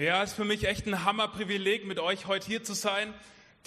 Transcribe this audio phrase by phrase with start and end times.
[0.00, 3.12] Ja, es ist für mich echt ein Hammerprivileg, mit euch heute hier zu sein,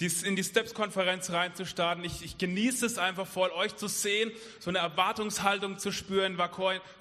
[0.00, 2.02] in die Steps-Konferenz reinzustarten.
[2.02, 6.36] Ich, ich genieße es einfach voll, euch zu sehen, so eine Erwartungshaltung zu spüren.
[6.36, 6.50] War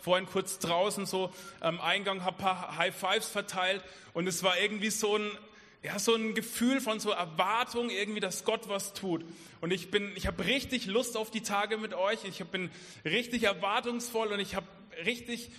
[0.01, 3.83] vorhin kurz draußen so am Eingang, habe ein paar High Fives verteilt
[4.13, 5.32] und es war irgendwie so ein,
[5.81, 9.25] ja, so ein Gefühl von so Erwartung irgendwie, dass Gott was tut.
[9.61, 12.20] Und ich bin, ich habe richtig Lust auf die Tage mit euch.
[12.25, 12.70] Ich bin
[13.04, 14.68] richtig erwartungsvoll und ich habe
[15.07, 15.50] richtig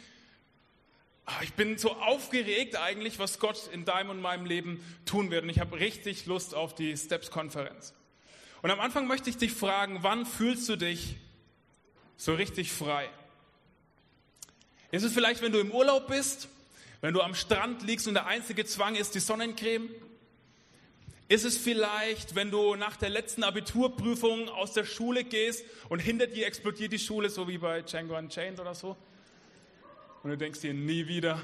[1.42, 5.44] ich bin so aufgeregt eigentlich, was Gott in deinem und meinem Leben tun wird.
[5.44, 7.94] Und ich habe richtig Lust auf die Steps-Konferenz.
[8.62, 11.16] Und am Anfang möchte ich dich fragen, wann fühlst du dich
[12.16, 13.08] so richtig frei?
[14.90, 16.48] Ist es vielleicht, wenn du im Urlaub bist,
[17.00, 19.88] wenn du am Strand liegst und der einzige Zwang ist die Sonnencreme?
[21.28, 26.26] Ist es vielleicht, wenn du nach der letzten Abiturprüfung aus der Schule gehst und hinter
[26.26, 28.96] dir explodiert die Schule, so wie bei Django Unchained oder so?
[30.24, 31.40] Und du denkst dir nie wieder.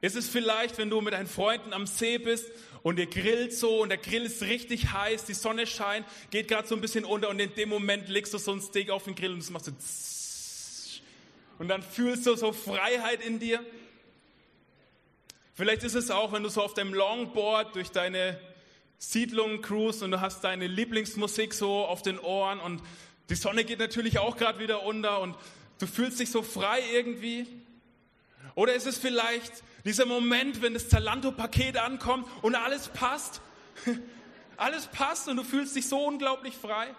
[0.00, 2.46] Ist es vielleicht, wenn du mit deinen Freunden am See bist
[2.84, 6.68] und ihr grillt so und der Grill ist richtig heiß, die Sonne scheint, geht gerade
[6.68, 9.16] so ein bisschen unter und in dem Moment legst du so ein Steak auf den
[9.16, 9.72] Grill und es macht so
[11.58, 13.64] und dann fühlst du so Freiheit in dir.
[15.54, 18.38] Vielleicht ist es auch, wenn du so auf deinem Longboard durch deine
[18.98, 22.82] Siedlung cruist und du hast deine Lieblingsmusik so auf den Ohren und
[23.30, 25.34] die Sonne geht natürlich auch gerade wieder unter und
[25.78, 27.46] du fühlst dich so frei irgendwie.
[28.54, 29.52] Oder ist es vielleicht
[29.84, 33.40] dieser Moment, wenn das Zalando-Paket ankommt und alles passt?
[34.56, 36.94] Alles passt und du fühlst dich so unglaublich frei?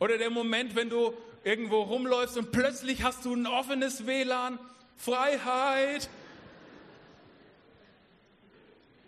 [0.00, 4.58] Oder der Moment, wenn du irgendwo rumläufst und plötzlich hast du ein offenes WLAN?
[4.96, 6.08] Freiheit!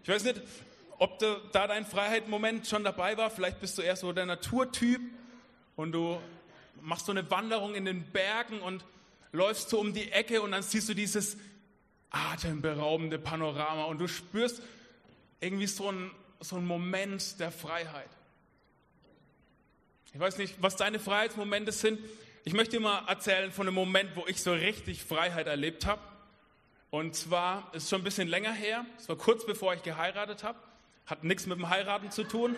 [0.05, 0.41] Ich weiß nicht,
[0.99, 3.31] ob da dein Freiheit-Moment schon dabei war.
[3.31, 5.01] Vielleicht bist du eher so der Naturtyp
[5.75, 6.21] und du
[6.81, 8.85] machst so eine Wanderung in den Bergen und
[9.33, 11.37] läufst so um die Ecke und dann siehst du dieses
[12.11, 14.63] atemberaubende Panorama und du spürst
[15.41, 18.09] irgendwie so einen, so Moment der Freiheit.
[20.13, 22.01] Ich weiß nicht, was deine Freiheitsmomente sind.
[22.45, 26.01] Ich möchte dir mal erzählen von einem Moment, wo ich so richtig Freiheit erlebt habe.
[26.91, 28.87] Und zwar ist schon ein bisschen länger her.
[28.97, 30.59] Es war kurz bevor ich geheiratet habe.
[31.05, 32.57] Hat nichts mit dem Heiraten zu tun.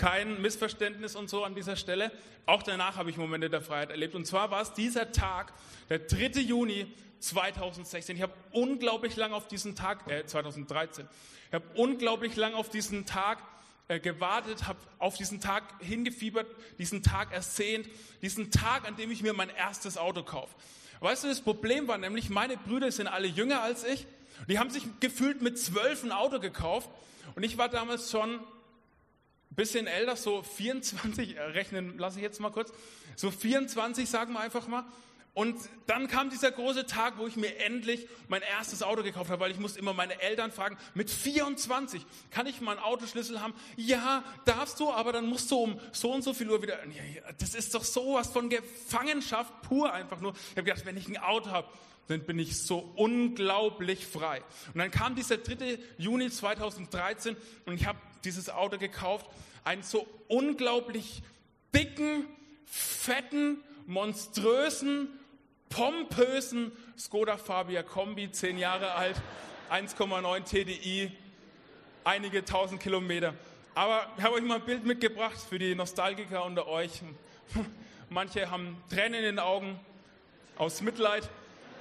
[0.00, 2.10] Kein Missverständnis und so an dieser Stelle.
[2.46, 4.14] Auch danach habe ich Momente der Freiheit erlebt.
[4.14, 5.52] Und zwar war es dieser Tag,
[5.90, 6.40] der 3.
[6.40, 6.86] Juni
[7.18, 8.16] 2016.
[8.16, 11.06] Ich habe unglaublich lang auf diesen Tag, äh, 2013,
[11.48, 13.42] ich habe unglaublich lang auf diesen Tag
[13.88, 16.46] äh, gewartet, habe auf diesen Tag hingefiebert,
[16.78, 17.86] diesen Tag ersehnt,
[18.22, 20.54] diesen Tag, an dem ich mir mein erstes Auto kaufe.
[21.00, 24.06] Weißt du, das Problem war nämlich, meine Brüder sind alle jünger als ich.
[24.48, 26.88] Die haben sich gefühlt mit zwölf ein Auto gekauft.
[27.34, 28.40] Und ich war damals schon
[29.50, 32.72] bisschen älter, so 24, äh, rechnen lasse ich jetzt mal kurz,
[33.16, 34.84] so 24 sagen wir einfach mal.
[35.32, 35.56] Und
[35.86, 39.52] dann kam dieser große Tag, wo ich mir endlich mein erstes Auto gekauft habe, weil
[39.52, 43.54] ich musste immer meine Eltern fragen, mit 24 kann ich mal einen Autoschlüssel haben?
[43.76, 46.78] Ja, darfst du, aber dann musst du um so und so viel Uhr wieder,
[47.38, 50.32] das ist doch sowas von Gefangenschaft pur einfach nur.
[50.32, 51.68] Ich habe gedacht, wenn ich ein Auto habe,
[52.08, 54.42] dann bin ich so unglaublich frei.
[54.74, 55.78] Und dann kam dieser 3.
[55.96, 59.26] Juni 2013 und ich habe dieses Auto gekauft,
[59.64, 61.22] einen so unglaublich
[61.74, 62.26] dicken,
[62.66, 65.08] fetten, monströsen,
[65.68, 69.20] pompösen Skoda Fabia Kombi, zehn Jahre alt,
[69.70, 71.12] 1,9 TDI,
[72.04, 73.34] einige tausend Kilometer.
[73.74, 77.02] Aber ich habe euch mal ein Bild mitgebracht für die Nostalgiker unter euch.
[78.10, 79.78] Manche haben Tränen in den Augen
[80.58, 81.28] aus Mitleid.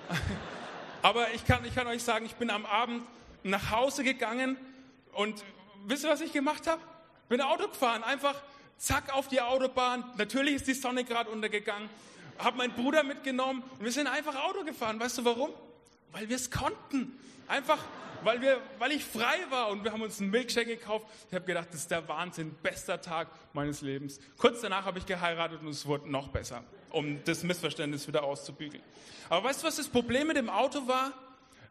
[1.02, 3.04] Aber ich kann, ich kann euch sagen, ich bin am Abend
[3.44, 4.58] nach Hause gegangen
[5.14, 5.44] und
[5.86, 6.82] wisst ihr, was ich gemacht habe?
[7.28, 8.36] Bin Auto gefahren, einfach
[8.78, 10.04] zack auf die Autobahn.
[10.18, 11.90] Natürlich ist die Sonne gerade untergegangen.
[12.40, 15.00] Habe meinen Bruder mitgenommen und wir sind einfach Auto gefahren.
[15.00, 15.52] Weißt du warum?
[16.12, 17.20] Weil wir es konnten.
[17.48, 17.80] Einfach,
[18.24, 21.06] weil, wir, weil ich frei war und wir haben uns einen Milkshake gekauft.
[21.28, 24.20] Ich habe gedacht, das ist der Wahnsinn, bester Tag meines Lebens.
[24.38, 28.84] Kurz danach habe ich geheiratet und es wurde noch besser, um das Missverständnis wieder auszubügeln.
[29.30, 31.12] Aber weißt du, was das Problem mit dem Auto war?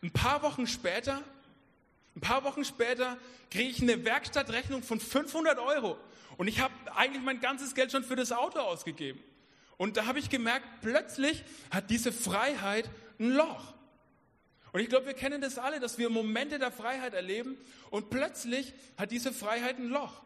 [0.02, 1.22] Ein paar Wochen später
[2.19, 3.17] ein paar Wochen später
[3.49, 5.97] kriege ich eine Werkstattrechnung von 500 Euro.
[6.37, 9.23] Und ich habe eigentlich mein ganzes Geld schon für das Auto ausgegeben.
[9.76, 13.73] Und da habe ich gemerkt, plötzlich hat diese Freiheit ein Loch.
[14.73, 17.56] Und ich glaube, wir kennen das alle, dass wir Momente der Freiheit erleben
[17.91, 20.20] und plötzlich hat diese Freiheit ein Loch.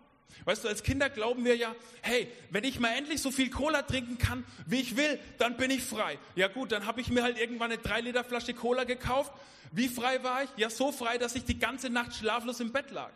[0.45, 3.83] Weißt du, als Kinder glauben wir ja, hey, wenn ich mal endlich so viel Cola
[3.83, 6.19] trinken kann, wie ich will, dann bin ich frei.
[6.35, 9.33] Ja gut, dann habe ich mir halt irgendwann eine 3 Liter Flasche Cola gekauft
[9.73, 10.51] wie frei war ich?
[10.57, 13.11] Ja, so frei, dass ich die ganze Nacht schlaflos im Bett lag.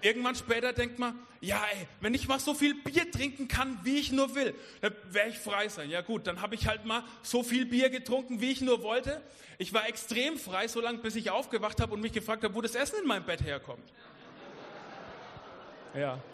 [0.00, 3.96] irgendwann später denkt man, ja, ey, wenn ich mal so viel Bier trinken kann, wie
[3.96, 5.90] ich nur will, dann werde ich frei sein.
[5.90, 9.20] Ja gut, dann habe ich halt mal so viel Bier getrunken, wie ich nur wollte.
[9.58, 12.60] Ich war extrem frei, so lange, bis ich aufgewacht habe und mich gefragt habe, wo
[12.60, 13.88] das Essen in meinem Bett herkommt.
[13.88, 13.94] Ja,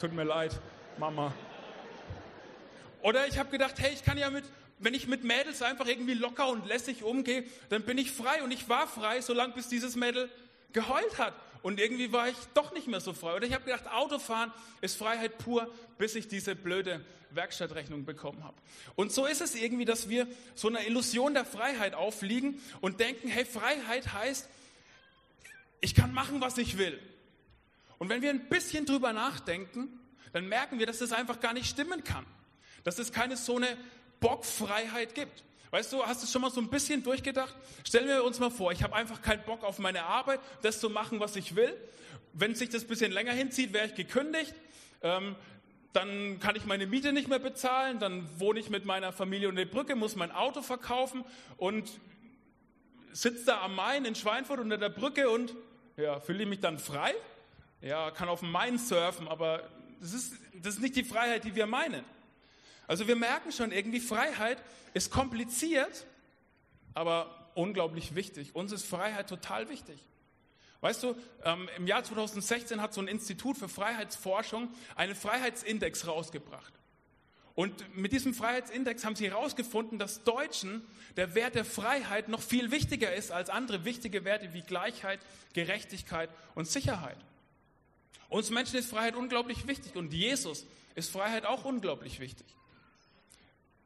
[0.00, 0.58] tut mir leid,
[0.98, 1.32] Mama.
[3.00, 4.44] Oder ich habe gedacht, hey, ich kann ja mit,
[4.80, 8.42] wenn ich mit Mädels einfach irgendwie locker und lässig umgehe, dann bin ich frei.
[8.42, 10.28] Und ich war frei, solange bis dieses Mädel
[10.72, 11.34] geheult hat.
[11.62, 13.36] Und irgendwie war ich doch nicht mehr so frei.
[13.36, 14.50] Oder ich habe gedacht, Autofahren
[14.80, 17.00] ist Freiheit pur, bis ich diese blöde
[17.30, 18.56] Werkstattrechnung bekommen habe.
[18.96, 20.26] Und so ist es irgendwie, dass wir
[20.56, 24.48] so einer Illusion der Freiheit aufliegen und denken, hey, Freiheit heißt,
[25.80, 26.98] ich kann machen, was ich will.
[28.02, 29.88] Und wenn wir ein bisschen drüber nachdenken,
[30.32, 32.26] dann merken wir, dass das einfach gar nicht stimmen kann.
[32.82, 33.76] Dass es keine so eine
[34.18, 35.44] Bockfreiheit gibt.
[35.70, 37.54] Weißt du, hast du schon mal so ein bisschen durchgedacht?
[37.86, 40.90] Stellen wir uns mal vor, ich habe einfach keinen Bock auf meine Arbeit, das zu
[40.90, 41.72] machen, was ich will.
[42.32, 44.52] Wenn sich das ein bisschen länger hinzieht, wäre ich gekündigt.
[45.02, 45.36] Ähm,
[45.92, 49.64] dann kann ich meine Miete nicht mehr bezahlen, dann wohne ich mit meiner Familie unter
[49.64, 51.24] der Brücke, muss mein Auto verkaufen
[51.56, 51.88] und
[53.12, 55.54] sitze da am Main in Schweinfurt unter der Brücke und
[55.96, 57.14] ja, fühle ich mich dann frei?
[57.82, 59.68] Ja, kann auf dem Main surfen, aber
[60.00, 62.04] das ist, das ist nicht die Freiheit, die wir meinen.
[62.86, 64.62] Also wir merken schon irgendwie, Freiheit
[64.94, 66.06] ist kompliziert,
[66.94, 68.54] aber unglaublich wichtig.
[68.54, 69.98] Uns ist Freiheit total wichtig.
[70.80, 76.72] Weißt du, ähm, im Jahr 2016 hat so ein Institut für Freiheitsforschung einen Freiheitsindex rausgebracht.
[77.54, 80.82] Und mit diesem Freiheitsindex haben sie herausgefunden, dass Deutschen
[81.16, 85.20] der Wert der Freiheit noch viel wichtiger ist als andere wichtige Werte wie Gleichheit,
[85.52, 87.18] Gerechtigkeit und Sicherheit.
[88.28, 92.46] Uns Menschen ist Freiheit unglaublich wichtig und Jesus ist Freiheit auch unglaublich wichtig.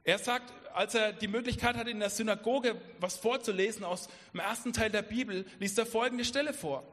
[0.05, 4.73] Er sagt, als er die Möglichkeit hatte, in der Synagoge was vorzulesen aus dem ersten
[4.73, 6.85] Teil der Bibel, liest er folgende Stelle vor.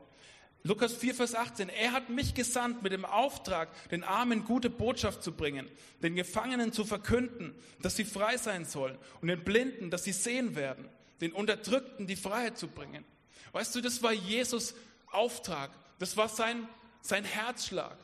[0.64, 1.70] Lukas 4, Vers 18.
[1.70, 5.70] Er hat mich gesandt mit dem Auftrag, den Armen gute Botschaft zu bringen,
[6.02, 10.56] den Gefangenen zu verkünden, dass sie frei sein sollen und den Blinden, dass sie sehen
[10.56, 10.88] werden,
[11.20, 13.04] den Unterdrückten die Freiheit zu bringen.
[13.52, 14.74] Weißt du, das war Jesus
[15.12, 15.70] Auftrag.
[16.00, 16.68] Das war sein,
[17.04, 17.96] sein Herzschlag.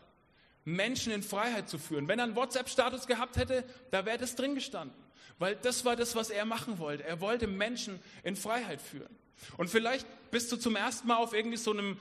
[0.65, 2.07] Menschen in Freiheit zu führen.
[2.07, 4.95] Wenn er einen WhatsApp-Status gehabt hätte, da wäre das drin gestanden.
[5.39, 7.05] Weil das war das, was er machen wollte.
[7.05, 9.09] Er wollte Menschen in Freiheit führen.
[9.57, 11.97] Und vielleicht bist du zum ersten Mal auf irgendwie so einem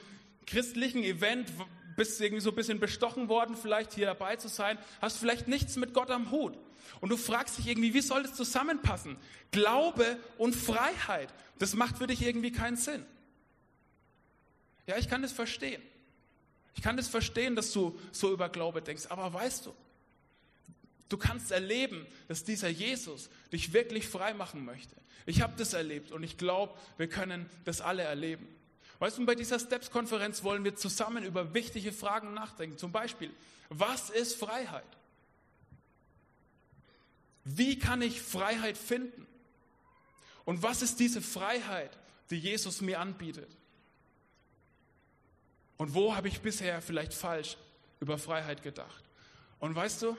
[0.46, 1.50] christlichen Event,
[1.96, 5.76] bist irgendwie so ein bisschen bestochen worden, vielleicht hier dabei zu sein, hast vielleicht nichts
[5.76, 6.58] mit Gott am Hut.
[7.00, 9.16] Und du fragst dich irgendwie, wie soll das zusammenpassen?
[9.52, 13.06] Glaube und Freiheit, das macht für dich irgendwie keinen Sinn.
[14.86, 15.82] Ja, ich kann das verstehen.
[16.78, 19.74] Ich kann das verstehen, dass du so über Glaube denkst, aber weißt du,
[21.08, 24.94] du kannst erleben, dass dieser Jesus dich wirklich frei machen möchte.
[25.26, 28.46] Ich habe das erlebt und ich glaube, wir können das alle erleben.
[29.00, 32.78] Weißt du, bei dieser Steps-Konferenz wollen wir zusammen über wichtige Fragen nachdenken.
[32.78, 33.32] Zum Beispiel,
[33.70, 34.86] was ist Freiheit?
[37.42, 39.26] Wie kann ich Freiheit finden?
[40.44, 41.98] Und was ist diese Freiheit,
[42.30, 43.57] die Jesus mir anbietet?
[45.78, 47.56] Und wo habe ich bisher vielleicht falsch
[48.00, 49.04] über Freiheit gedacht?
[49.60, 50.16] Und weißt du,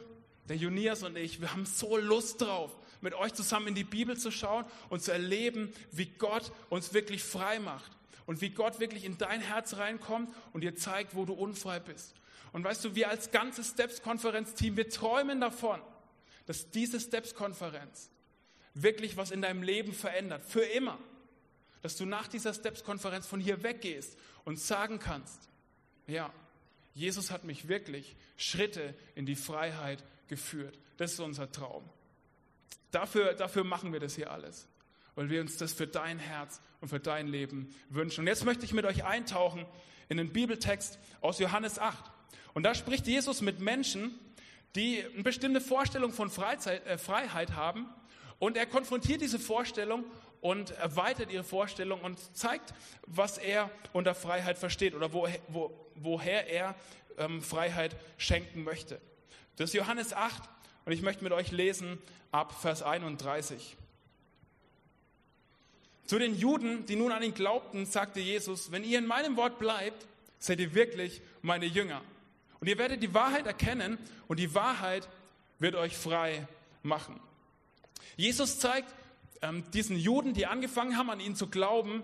[0.48, 4.18] der Junias und ich, wir haben so Lust drauf, mit euch zusammen in die Bibel
[4.18, 7.92] zu schauen und zu erleben, wie Gott uns wirklich frei macht
[8.26, 12.16] und wie Gott wirklich in dein Herz reinkommt und dir zeigt, wo du unfrei bist.
[12.52, 15.80] Und weißt du, wir als ganzes Steps-Konferenz-Team, wir träumen davon,
[16.46, 18.10] dass diese Steps-Konferenz
[18.74, 20.98] wirklich was in deinem Leben verändert, für immer.
[21.82, 25.49] Dass du nach dieser Steps-Konferenz von hier weggehst und sagen kannst,
[26.10, 26.32] ja,
[26.94, 30.78] Jesus hat mich wirklich Schritte in die Freiheit geführt.
[30.98, 31.84] Das ist unser Traum.
[32.92, 34.68] Dafür, dafür machen wir das hier alles,
[35.16, 38.22] weil wir uns das für dein Herz und für dein Leben wünschen.
[38.22, 39.66] Und jetzt möchte ich mit euch eintauchen
[40.10, 42.12] in den Bibeltext aus Johannes 8.
[42.54, 44.20] Und da spricht Jesus mit Menschen,
[44.76, 47.88] die eine bestimmte Vorstellung von Freizeit, äh, Freiheit haben.
[48.40, 50.06] Und er konfrontiert diese Vorstellung
[50.42, 52.74] und erweitert ihre Vorstellung und zeigt,
[53.06, 56.76] was er unter Freiheit versteht oder wo, wo, woher er
[57.18, 59.00] ähm, Freiheit schenken möchte.
[59.58, 60.44] Das ist Johannes 8
[60.86, 61.98] und ich möchte mit euch lesen
[62.32, 63.76] ab Vers 31.
[66.06, 69.60] Zu den Juden, die nun an ihn glaubten, sagte Jesus, wenn ihr in meinem Wort
[69.60, 70.08] bleibt,
[70.40, 72.02] seid ihr wirklich meine Jünger.
[72.60, 75.08] Und ihr werdet die Wahrheit erkennen und die Wahrheit
[75.60, 76.48] wird euch frei
[76.82, 77.20] machen.
[78.16, 78.94] Jesus zeigt
[79.42, 82.04] ähm, diesen Juden, die angefangen haben, an ihn zu glauben,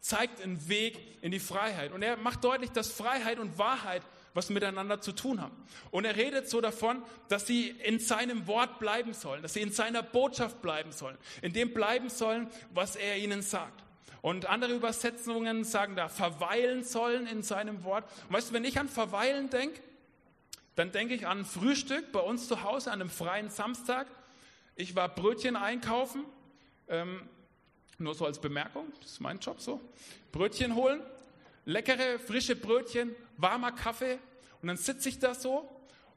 [0.00, 1.92] zeigt einen Weg in die Freiheit.
[1.92, 4.02] Und er macht deutlich, dass Freiheit und Wahrheit
[4.34, 5.54] was miteinander zu tun haben.
[5.90, 9.72] Und er redet so davon, dass sie in seinem Wort bleiben sollen, dass sie in
[9.72, 13.84] seiner Botschaft bleiben sollen, in dem bleiben sollen, was er ihnen sagt.
[14.22, 18.04] Und andere Übersetzungen sagen da, verweilen sollen in seinem Wort.
[18.28, 19.80] Und weißt du, wenn ich an verweilen denke,
[20.76, 24.06] dann denke ich an Frühstück bei uns zu Hause an einem freien Samstag.
[24.74, 26.24] Ich war Brötchen einkaufen,
[26.88, 27.28] ähm,
[27.98, 29.80] nur so als Bemerkung, das ist mein Job so.
[30.32, 31.00] Brötchen holen,
[31.64, 34.18] leckere, frische Brötchen, warmer Kaffee
[34.60, 35.68] und dann sitze ich da so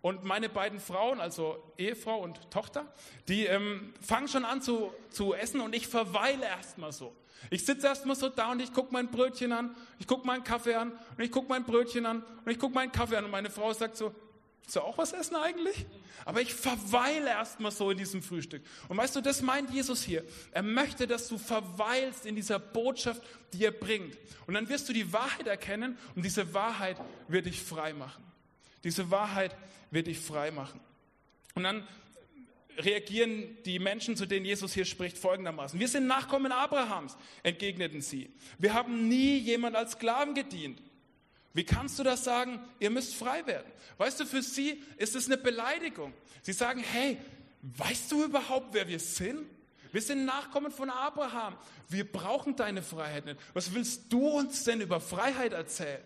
[0.02, 2.86] und meine beiden Frauen, also Ehefrau und Tochter,
[3.28, 7.16] die ähm, fangen schon an zu, zu essen und ich verweile erstmal so.
[7.50, 10.76] Ich sitze erstmal so da und ich gucke mein Brötchen an, ich gucke meinen Kaffee
[10.76, 13.50] an und ich gucke mein Brötchen an und ich gucke meinen Kaffee an und meine
[13.50, 14.14] Frau sagt so,
[14.66, 15.86] Willst du auch was essen eigentlich?
[16.26, 18.64] Aber ich verweile erstmal so in diesem Frühstück.
[18.90, 20.24] Und weißt du, das meint Jesus hier.
[20.54, 23.22] Er möchte, dass du verweilst in dieser Botschaft,
[23.54, 24.18] die er bringt.
[24.48, 28.24] Und dann wirst du die Wahrheit erkennen und diese Wahrheit wird dich frei machen.
[28.84, 29.56] Diese Wahrheit
[29.92, 30.80] wird dich frei machen.
[31.54, 31.88] Und dann
[32.80, 35.80] reagieren die Menschen, zu denen Jesus hier spricht, folgendermaßen.
[35.80, 38.32] Wir sind Nachkommen Abrahams, entgegneten sie.
[38.58, 40.82] Wir haben nie jemand als Sklaven gedient.
[41.56, 42.60] Wie kannst du das sagen?
[42.80, 43.72] Ihr müsst frei werden.
[43.98, 46.14] Weißt du, für sie ist es eine Beleidigung.
[46.42, 47.18] Sie sagen, hey,
[47.62, 49.48] weißt du überhaupt, wer wir sind?
[49.94, 51.56] Wir sind Nachkommen von Abraham.
[51.88, 53.40] Wir brauchen deine Freiheit nicht.
[53.54, 56.04] Was willst du uns denn über Freiheit erzählen?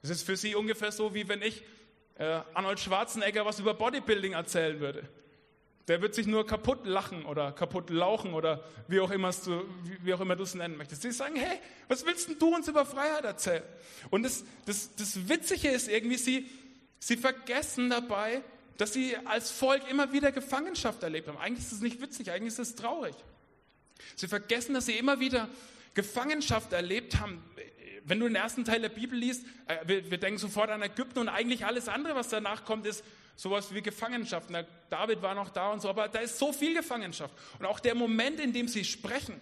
[0.00, 1.64] Es ist für sie ungefähr so, wie wenn ich
[2.18, 5.08] äh, Arnold Schwarzenegger was über Bodybuilding erzählen würde.
[5.86, 9.64] Der wird sich nur kaputt lachen oder kaputt lauchen oder wie auch immer du,
[10.02, 11.02] wie auch immer du es nennen möchtest.
[11.02, 13.62] Sie sagen, hey, was willst denn du uns über Freiheit erzählen?
[14.10, 16.48] Und das, das, das Witzige ist irgendwie, sie,
[17.00, 18.42] sie vergessen dabei,
[18.78, 21.38] dass sie als Volk immer wieder Gefangenschaft erlebt haben.
[21.38, 23.14] Eigentlich ist es nicht witzig, eigentlich ist es traurig.
[24.16, 25.48] Sie vergessen, dass sie immer wieder
[25.92, 27.42] Gefangenschaft erlebt haben.
[28.04, 31.18] Wenn du den ersten Teil der Bibel liest, äh, wir, wir denken sofort an Ägypten
[31.18, 33.04] und eigentlich alles andere, was danach kommt, ist
[33.36, 34.50] sowas wie Gefangenschaft.
[34.50, 37.34] Na, David war noch da und so, aber da ist so viel Gefangenschaft.
[37.58, 39.40] Und auch der Moment, in dem sie sprechen,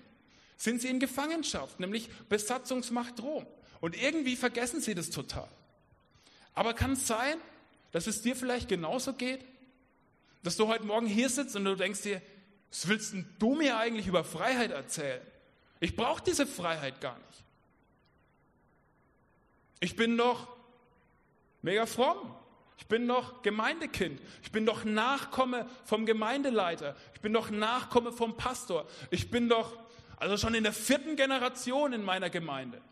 [0.56, 3.46] sind sie in Gefangenschaft, nämlich Besatzungsmacht Rom.
[3.80, 5.48] Und irgendwie vergessen sie das total.
[6.54, 7.36] Aber kann es sein,
[7.90, 9.44] dass es dir vielleicht genauso geht?
[10.42, 12.22] Dass du heute Morgen hier sitzt und du denkst dir,
[12.70, 15.20] was willst du mir eigentlich über Freiheit erzählen?
[15.80, 17.44] Ich brauche diese Freiheit gar nicht.
[19.80, 20.46] Ich bin doch
[21.60, 22.34] mega fromm.
[22.82, 24.20] Ich bin doch Gemeindekind.
[24.42, 26.96] Ich bin doch Nachkomme vom Gemeindeleiter.
[27.14, 28.88] Ich bin doch Nachkomme vom Pastor.
[29.12, 29.78] Ich bin doch
[30.16, 32.82] also schon in der vierten Generation in meiner Gemeinde.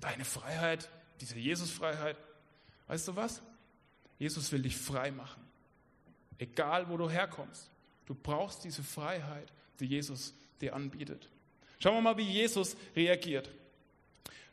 [0.00, 0.88] Deine Freiheit,
[1.20, 2.16] diese Jesus-Freiheit,
[2.86, 3.42] weißt du was?
[4.18, 5.42] Jesus will dich frei machen.
[6.38, 7.70] Egal, wo du herkommst.
[8.06, 10.32] Du brauchst diese Freiheit, die Jesus
[10.62, 11.28] dir anbietet.
[11.80, 13.50] Schauen wir mal, wie Jesus reagiert.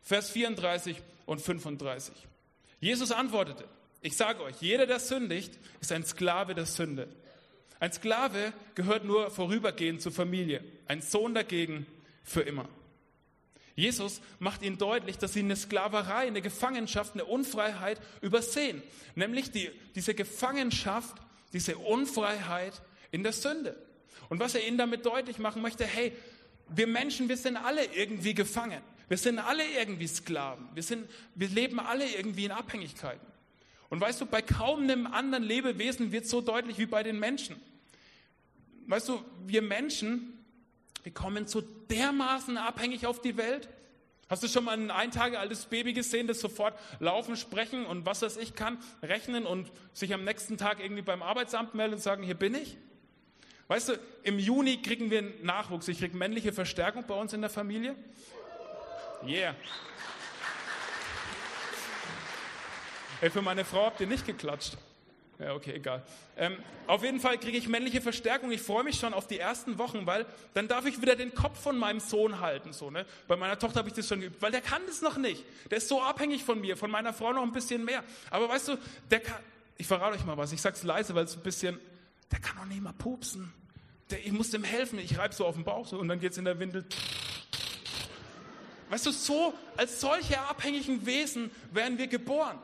[0.02, 2.14] Vers 34 und 35.
[2.82, 3.70] Jesus antwortete,
[4.02, 7.08] ich sage euch, jeder, der sündigt, ist ein Sklave der Sünde.
[7.80, 11.86] Ein Sklave gehört nur vorübergehend zur Familie, ein Sohn dagegen
[12.24, 12.68] für immer.
[13.76, 18.82] Jesus macht ihnen deutlich, dass sie eine Sklaverei, eine Gefangenschaft, eine Unfreiheit übersehen.
[19.14, 21.16] Nämlich die, diese Gefangenschaft,
[21.54, 23.78] diese Unfreiheit in der Sünde.
[24.30, 26.12] Und was er ihnen damit deutlich machen möchte, hey,
[26.70, 28.82] wir Menschen, wir sind alle irgendwie gefangen.
[29.10, 30.68] Wir sind alle irgendwie Sklaven.
[30.74, 33.26] Wir, sind, wir leben alle irgendwie in Abhängigkeiten.
[33.90, 37.20] Und weißt du, bei kaum einem anderen Lebewesen wird es so deutlich wie bei den
[37.20, 37.56] Menschen.
[38.88, 40.38] Weißt du, wir Menschen,
[41.04, 43.70] wir kommen so dermaßen abhängig auf die Welt.
[44.30, 48.06] Hast du schon mal ein ein Tage altes Baby gesehen, das sofort laufen, sprechen und
[48.06, 52.02] was weiß ich kann, rechnen und sich am nächsten Tag irgendwie beim Arbeitsamt melden und
[52.02, 52.78] sagen, hier bin ich?
[53.70, 55.88] Weißt du, im Juni kriegen wir Nachwuchs.
[55.88, 57.96] Ich kriege männliche Verstärkung bei uns in der Familie.
[59.26, 59.56] Yeah.
[63.20, 64.78] Ey, für meine Frau habt ihr nicht geklatscht.
[65.40, 66.04] Ja, okay, egal.
[66.36, 66.58] Ähm,
[66.88, 68.52] auf jeden Fall kriege ich männliche Verstärkung.
[68.52, 71.62] Ich freue mich schon auf die ersten Wochen, weil dann darf ich wieder den Kopf
[71.62, 72.74] von meinem Sohn halten.
[72.74, 73.06] So, ne?
[73.28, 75.44] Bei meiner Tochter habe ich das schon geübt, weil der kann das noch nicht.
[75.70, 78.04] Der ist so abhängig von mir, von meiner Frau noch ein bisschen mehr.
[78.32, 78.78] Aber weißt du,
[79.12, 79.40] der kann,
[79.78, 81.80] ich verrate euch mal was, ich sag's leise, weil es ein bisschen,
[82.32, 83.54] der kann noch nicht mal pupsen.
[84.10, 86.38] Der, ich muss dem helfen, ich reibe so auf den Bauch so, und dann geht's
[86.38, 86.84] in der Windel.
[88.90, 92.58] Weißt du, so als solche abhängigen Wesen werden wir geboren.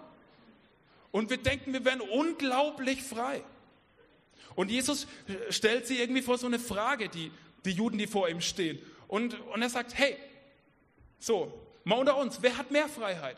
[1.13, 3.43] Und wir denken, wir werden unglaublich frei.
[4.55, 5.05] Und Jesus
[5.51, 7.31] stellt sie irgendwie vor so eine Frage, die,
[7.65, 8.79] die Juden, die vor ihm stehen.
[9.07, 10.17] Und, und er sagt, hey,
[11.19, 11.53] so,
[11.83, 13.37] mal unter uns, wer hat mehr Freiheit?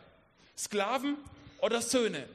[0.58, 1.18] Sklaven
[1.60, 2.30] oder Söhne?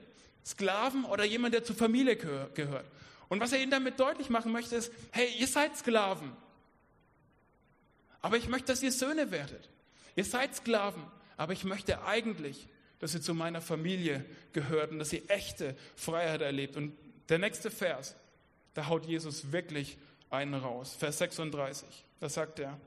[0.45, 2.85] Sklaven oder jemand, der zur Familie gehört?
[3.31, 6.33] Und was er ihnen damit deutlich machen möchte, ist, hey, ihr seid Sklaven.
[8.21, 9.71] Aber ich möchte, dass ihr Söhne werdet.
[10.17, 11.03] Ihr seid Sklaven,
[11.39, 12.69] aber ich möchte eigentlich,
[13.01, 16.77] dass ihr zu meiner Familie gehört und dass ihr echte Freiheit erlebt.
[16.77, 16.97] Und
[17.29, 18.15] der nächste Vers,
[18.75, 20.95] da haut Jesus wirklich einen raus.
[20.99, 21.87] Vers 36,
[22.21, 22.79] da sagt er,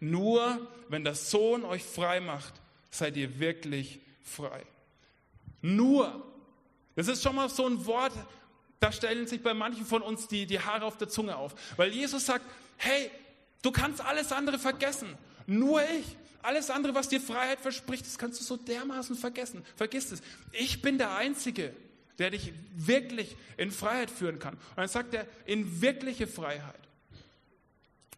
[0.00, 2.54] nur wenn der Sohn euch frei macht,
[2.90, 4.64] seid ihr wirklich frei.
[5.60, 6.24] Nur.
[6.94, 8.12] Das ist schon mal so ein Wort,
[8.80, 11.54] da stellen sich bei manchen von uns die, die Haare auf der Zunge auf.
[11.76, 12.44] Weil Jesus sagt,
[12.76, 13.10] hey,
[13.62, 15.08] du kannst alles andere vergessen.
[15.46, 16.16] Nur ich.
[16.46, 19.64] Alles andere, was dir Freiheit verspricht, das kannst du so dermaßen vergessen.
[19.74, 20.22] Vergiss es.
[20.52, 21.74] Ich bin der Einzige,
[22.20, 24.54] der dich wirklich in Freiheit führen kann.
[24.54, 26.78] Und dann sagt er, in wirkliche Freiheit.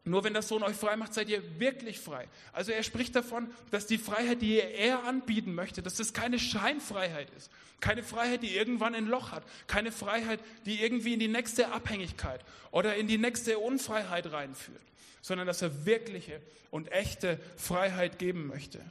[0.05, 2.29] Nur wenn der Sohn euch frei macht, seid ihr wirklich frei.
[2.53, 7.31] Also er spricht davon, dass die Freiheit, die er anbieten möchte, dass das keine Scheinfreiheit
[7.35, 7.51] ist.
[7.81, 9.43] Keine Freiheit, die irgendwann ein Loch hat.
[9.69, 14.83] Keine Freiheit, die irgendwie in die nächste Abhängigkeit oder in die nächste Unfreiheit reinführt.
[15.21, 18.85] Sondern dass er wirkliche und echte Freiheit geben möchte.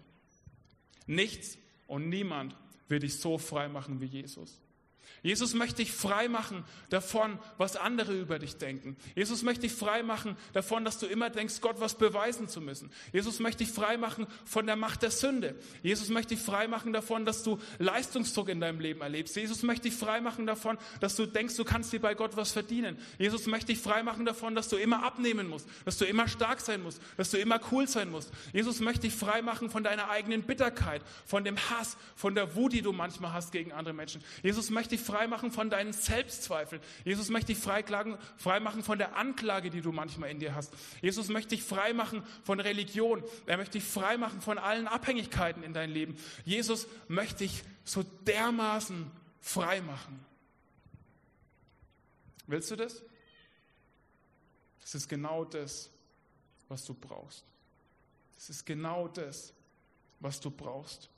[1.05, 1.57] Nichts
[1.87, 2.55] und niemand
[2.87, 4.59] wird dich so frei machen wie Jesus.
[5.23, 8.95] Jesus möchte dich frei machen davon, was andere über dich denken.
[9.15, 12.91] Jesus möchte dich frei machen davon, dass du immer denkst, Gott was beweisen zu müssen.
[13.11, 15.55] Jesus möchte dich frei machen von der Macht der Sünde.
[15.83, 19.35] Jesus möchte dich frei machen davon, dass du Leistungsdruck in deinem Leben erlebst.
[19.35, 22.51] Jesus möchte dich frei machen davon, dass du denkst, du kannst dir bei Gott was
[22.51, 22.97] verdienen.
[23.17, 26.61] Jesus möchte dich frei machen davon, dass du immer abnehmen musst, dass du immer stark
[26.61, 28.31] sein musst, dass du immer cool sein musst.
[28.53, 32.73] Jesus möchte dich frei machen von deiner eigenen Bitterkeit, von dem Hass, von der Wut,
[32.73, 34.23] die du manchmal hast gegen andere Menschen.
[34.43, 36.81] Jesus möchte dich frei von deinen Selbstzweifeln.
[37.05, 40.73] Jesus möchte dich frei machen von der Anklage, die du manchmal in dir hast.
[41.01, 43.23] Jesus möchte dich frei machen von Religion.
[43.45, 46.17] Er möchte dich frei machen von allen Abhängigkeiten in dein Leben.
[46.45, 50.25] Jesus möchte dich so dermaßen frei machen.
[52.47, 53.03] Willst du das?
[54.81, 55.89] Das ist genau das,
[56.69, 57.43] was du brauchst.
[58.35, 59.53] Das ist genau das,
[60.19, 61.09] was du brauchst.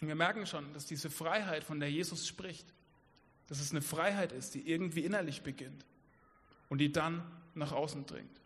[0.00, 2.72] Und wir merken schon, dass diese Freiheit, von der Jesus spricht,
[3.48, 5.84] dass es eine Freiheit ist, die irgendwie innerlich beginnt
[6.68, 7.22] und die dann
[7.54, 8.40] nach außen dringt.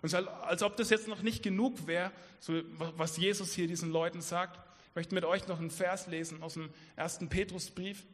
[0.00, 4.20] Und als ob das jetzt noch nicht genug wäre, so was Jesus hier diesen Leuten
[4.20, 8.04] sagt, ich möchte mit euch noch einen Vers lesen aus dem ersten Petrusbrief.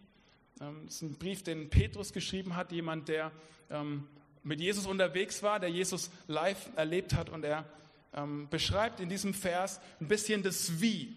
[0.60, 3.32] Ähm, das ist ein Brief, den Petrus geschrieben hat, jemand, der
[3.68, 4.06] ähm,
[4.42, 7.66] mit Jesus unterwegs war, der Jesus live erlebt hat und er
[8.14, 11.14] ähm, beschreibt in diesem Vers ein bisschen das Wie,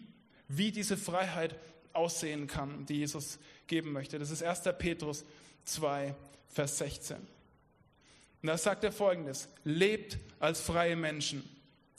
[0.58, 1.56] wie diese Freiheit
[1.94, 4.20] aussehen kann, die Jesus geben möchte.
[4.20, 4.62] Das ist 1.
[4.78, 5.26] Petrus
[5.66, 6.16] 2,
[6.50, 7.18] Vers 16.
[7.18, 11.44] Und da sagt er folgendes, lebt als freie Menschen,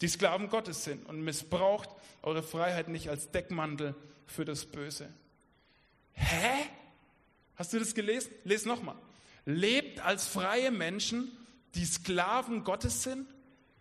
[0.01, 1.88] die Sklaven Gottes sind und missbraucht
[2.23, 3.95] eure Freiheit nicht als Deckmantel
[4.27, 5.09] für das Böse.
[6.12, 6.67] Hä?
[7.57, 8.33] Hast du das gelesen?
[8.45, 8.97] Les nochmal.
[9.47, 11.31] Lebt als freie Menschen,
[11.75, 13.27] die Sklaven Gottes sind?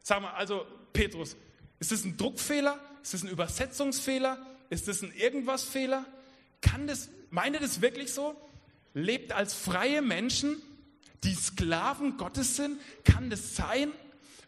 [0.01, 1.35] Sag mal, also Petrus,
[1.79, 2.79] ist das ein Druckfehler?
[3.01, 4.37] Ist das ein Übersetzungsfehler?
[4.73, 6.03] Ist das ein Irgendwas-Fehler?
[6.61, 8.35] Kann das, meint ihr das wirklich so?
[8.95, 10.59] Lebt als freie Menschen,
[11.23, 12.81] die Sklaven Gottes sind?
[13.03, 13.91] Kann das sein?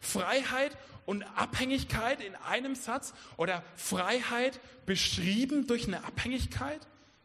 [0.00, 6.80] Freiheit und Abhängigkeit in einem Satz oder Freiheit beschrieben durch eine Abhängigkeit?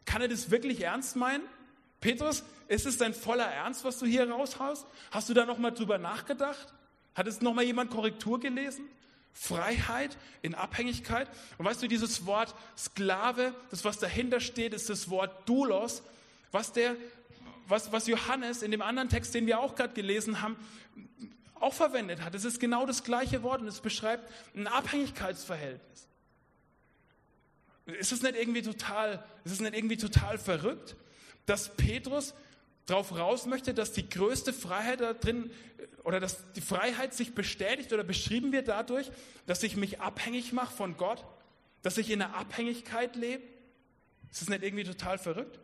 [0.06, 1.42] Kann er das wirklich ernst meinen?
[2.02, 4.86] Petrus, ist es dein voller Ernst, was du hier raushaust?
[5.10, 6.72] Hast du da nochmal drüber nachgedacht?
[7.16, 8.86] Hat es nochmal jemand Korrektur gelesen?
[9.34, 11.30] Freiheit in Abhängigkeit.
[11.58, 16.04] Und weißt du, dieses Wort Sklave, das was dahinter steht, ist das Wort Doulos,
[16.52, 16.96] was der,
[17.67, 20.58] was, was Johannes in dem anderen Text, den wir auch gerade gelesen haben,
[21.56, 22.36] auch verwendet hat.
[22.36, 26.08] Es ist genau das gleiche Wort und es beschreibt ein Abhängigkeitsverhältnis.
[27.86, 30.96] Ist es nicht irgendwie total, ist es nicht irgendwie total verrückt,
[31.46, 32.34] dass Petrus
[32.91, 35.51] darauf raus möchte, dass die größte Freiheit da drin
[36.04, 39.12] oder dass die Freiheit sich bestätigt oder beschrieben wird dadurch,
[39.45, 41.23] dass ich mich abhängig mache von Gott,
[41.82, 43.43] dass ich in einer Abhängigkeit lebe.
[44.32, 45.60] Ist das nicht irgendwie total verrückt?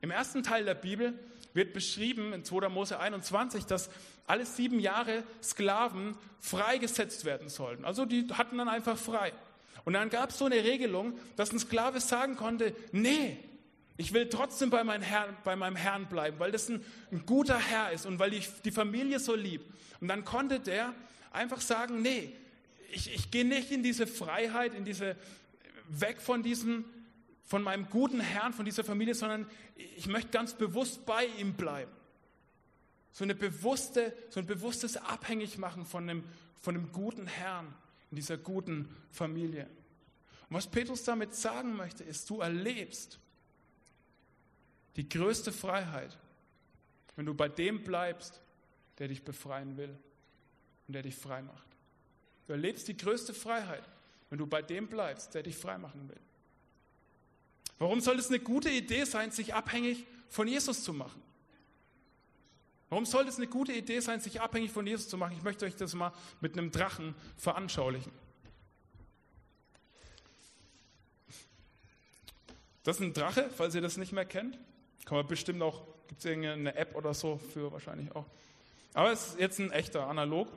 [0.00, 1.18] Im ersten Teil der Bibel
[1.54, 2.68] wird beschrieben in 2.
[2.68, 3.88] Mose 21, dass
[4.26, 7.84] alle sieben Jahre Sklaven freigesetzt werden sollten.
[7.84, 9.32] Also die hatten dann einfach frei.
[9.84, 13.38] Und dann gab es so eine Regelung, dass ein Sklave sagen konnte, nee,
[13.96, 17.58] ich will trotzdem bei, mein Herrn, bei meinem Herrn bleiben, weil das ein, ein guter
[17.58, 19.62] Herr ist und weil ich die Familie so lieb.
[20.00, 20.94] Und dann konnte der
[21.32, 22.32] einfach sagen, nee,
[22.92, 25.16] ich, ich gehe nicht in diese Freiheit, in diese,
[25.88, 26.84] weg von diesem,
[27.44, 29.46] von meinem guten Herrn, von dieser Familie, sondern
[29.96, 31.92] ich möchte ganz bewusst bei ihm bleiben.
[33.12, 36.24] So, eine bewusste, so ein bewusstes Abhängigmachen von einem,
[36.60, 37.74] von einem guten Herrn
[38.10, 39.68] in dieser guten Familie.
[40.48, 43.18] Und was Petrus damit sagen möchte, ist, du erlebst,
[44.96, 46.16] die größte Freiheit,
[47.14, 48.40] wenn du bei dem bleibst,
[48.98, 49.96] der dich befreien will
[50.86, 51.66] und der dich frei macht.
[52.46, 53.82] Du erlebst die größte Freiheit,
[54.30, 56.20] wenn du bei dem bleibst, der dich frei machen will.
[57.78, 61.22] Warum soll es eine gute Idee sein, sich abhängig von Jesus zu machen?
[62.88, 65.34] Warum soll es eine gute Idee sein, sich abhängig von Jesus zu machen?
[65.36, 68.12] Ich möchte euch das mal mit einem Drachen veranschaulichen.
[72.84, 74.56] Das ist ein Drache, falls ihr das nicht mehr kennt.
[75.04, 78.24] Kann man bestimmt auch, gibt es irgendeine App oder so für wahrscheinlich auch.
[78.94, 80.48] Aber es ist jetzt ein echter, analog.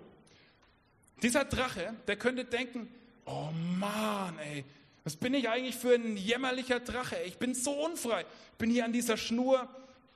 [1.21, 2.87] Dieser Drache, der könnte denken,
[3.25, 4.63] oh Mann, ey,
[5.03, 7.17] was bin ich eigentlich für ein jämmerlicher Drache?
[7.25, 8.21] Ich bin so unfrei.
[8.21, 9.67] Ich bin hier an dieser Schnur,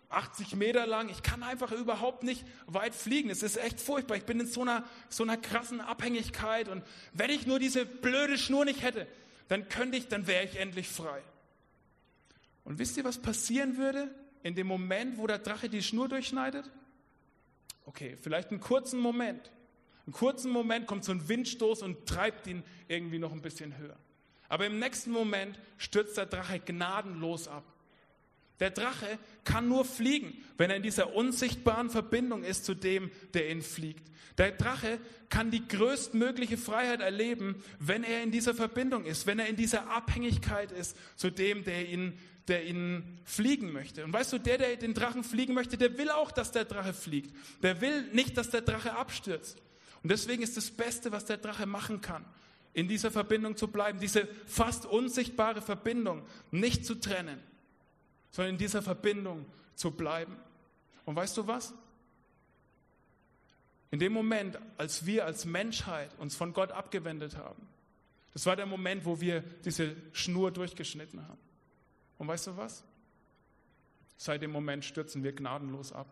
[0.09, 1.09] 80 Meter lang.
[1.09, 3.29] Ich kann einfach überhaupt nicht weit fliegen.
[3.29, 4.15] Es ist echt furchtbar.
[4.15, 6.69] Ich bin in so einer, so einer krassen Abhängigkeit.
[6.69, 6.83] Und
[7.13, 9.07] wenn ich nur diese blöde Schnur nicht hätte,
[9.47, 11.21] dann könnte ich, dann wäre ich endlich frei.
[12.63, 16.71] Und wisst ihr, was passieren würde in dem Moment, wo der Drache die Schnur durchschneidet?
[17.85, 19.51] Okay, vielleicht einen kurzen Moment.
[20.05, 23.97] Einen kurzen Moment kommt so ein Windstoß und treibt ihn irgendwie noch ein bisschen höher.
[24.49, 27.63] Aber im nächsten Moment stürzt der Drache gnadenlos ab.
[28.59, 33.49] Der Drache kann nur fliegen, wenn er in dieser unsichtbaren Verbindung ist zu dem, der
[33.49, 34.09] ihn fliegt.
[34.37, 34.99] Der Drache
[35.29, 39.89] kann die größtmögliche Freiheit erleben, wenn er in dieser Verbindung ist, wenn er in dieser
[39.89, 44.03] Abhängigkeit ist zu dem, der ihn, der ihn fliegen möchte.
[44.03, 46.93] Und weißt du, der, der den Drachen fliegen möchte, der will auch, dass der Drache
[46.93, 47.33] fliegt.
[47.61, 49.57] Der will nicht, dass der Drache abstürzt.
[50.01, 52.25] Und deswegen ist das Beste, was der Drache machen kann,
[52.73, 57.39] in dieser Verbindung zu bleiben, diese fast unsichtbare Verbindung nicht zu trennen,
[58.31, 60.35] sondern in dieser Verbindung zu bleiben.
[61.05, 61.73] Und weißt du was?
[63.91, 67.67] In dem Moment, als wir als Menschheit uns von Gott abgewendet haben,
[68.33, 71.37] das war der Moment, wo wir diese Schnur durchgeschnitten haben.
[72.23, 72.85] Und weißt du was?
[74.15, 76.07] Seit dem Moment stürzen wir gnadenlos ab.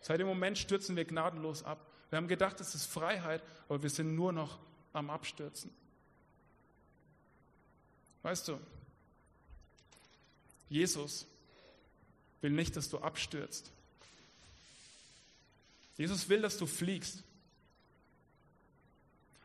[0.00, 1.86] Seit dem Moment stürzen wir gnadenlos ab.
[2.08, 4.58] Wir haben gedacht, es ist Freiheit, aber wir sind nur noch
[4.92, 5.70] am Abstürzen.
[8.22, 8.58] Weißt du,
[10.68, 11.28] Jesus
[12.40, 13.70] will nicht, dass du abstürzt.
[15.96, 17.22] Jesus will, dass du fliegst.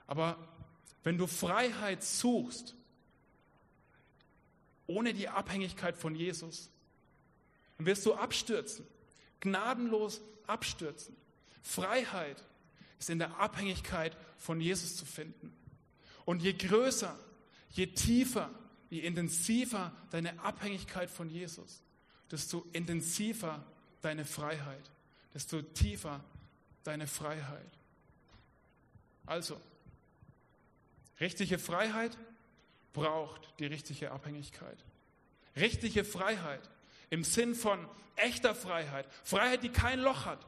[0.08, 0.36] Aber
[1.04, 2.74] wenn du Freiheit suchst,
[4.88, 6.70] ohne die Abhängigkeit von Jesus,
[7.78, 8.86] dann wirst du abstürzen,
[9.40, 11.16] gnadenlos abstürzen.
[11.62, 12.44] Freiheit
[13.00, 15.52] ist in der Abhängigkeit von Jesus zu finden.
[16.26, 17.18] Und je größer,
[17.72, 18.50] je tiefer,
[18.90, 21.82] je intensiver deine Abhängigkeit von Jesus,
[22.32, 23.64] desto intensiver
[24.02, 24.92] deine Freiheit,
[25.34, 26.24] desto tiefer
[26.84, 27.72] deine Freiheit.
[29.26, 29.60] Also,
[31.20, 32.18] richtige Freiheit
[32.96, 34.78] braucht die richtige Abhängigkeit.
[35.56, 36.62] Richtige Freiheit
[37.12, 40.44] im Sinn von echter Freiheit, Freiheit, die kein Loch hat,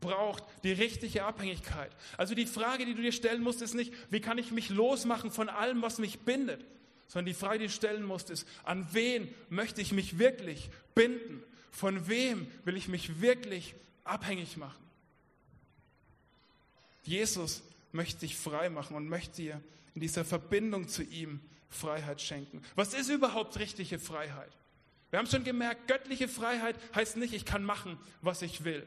[0.00, 1.94] braucht die richtige Abhängigkeit.
[2.16, 5.30] Also die Frage, die du dir stellen musst, ist nicht, wie kann ich mich losmachen
[5.30, 6.64] von allem, was mich bindet,
[7.06, 11.42] sondern die Frage, die du stellen musst, ist, an wen möchte ich mich wirklich binden?
[11.70, 14.82] Von wem will ich mich wirklich abhängig machen?
[17.04, 19.60] Jesus möchte dich frei machen und möchte dir
[19.94, 22.62] in dieser Verbindung zu ihm Freiheit schenken.
[22.74, 24.52] Was ist überhaupt richtige Freiheit?
[25.10, 28.86] Wir haben schon gemerkt, göttliche Freiheit heißt nicht, ich kann machen, was ich will.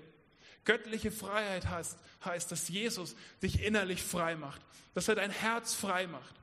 [0.66, 4.62] Göttliche Freiheit heißt, heißt, dass Jesus dich innerlich frei macht,
[4.94, 6.36] dass er dein Herz frei macht.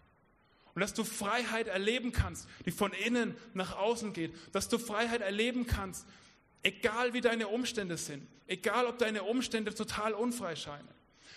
[0.74, 4.32] Und dass du Freiheit erleben kannst, die von innen nach außen geht.
[4.54, 6.06] Dass du Freiheit erleben kannst,
[6.62, 8.26] egal wie deine Umstände sind.
[8.46, 10.88] Egal, ob deine Umstände total unfrei scheinen.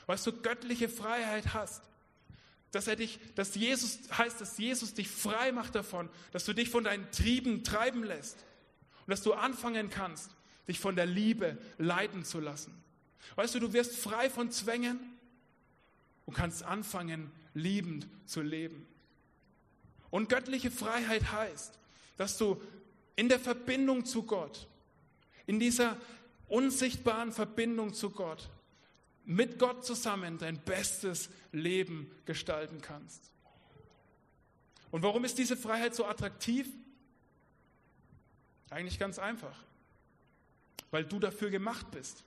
[0.05, 1.81] Weißt du, göttliche Freiheit hast.
[2.73, 6.69] Dass er dich, dass Jesus, heißt, dass Jesus dich frei macht davon, dass du dich
[6.69, 8.37] von deinen Trieben treiben lässt.
[9.05, 10.31] Und dass du anfangen kannst,
[10.67, 12.73] dich von der Liebe leiten zu lassen.
[13.35, 14.99] Weißt du, du wirst frei von Zwängen
[16.25, 18.87] und kannst anfangen, liebend zu leben.
[20.09, 21.77] Und göttliche Freiheit heißt,
[22.17, 22.61] dass du
[23.15, 24.67] in der Verbindung zu Gott,
[25.45, 25.97] in dieser
[26.47, 28.49] unsichtbaren Verbindung zu Gott,
[29.25, 33.31] mit Gott zusammen dein bestes Leben gestalten kannst.
[34.91, 36.67] Und warum ist diese Freiheit so attraktiv?
[38.69, 39.55] Eigentlich ganz einfach
[40.93, 42.23] weil du dafür gemacht bist.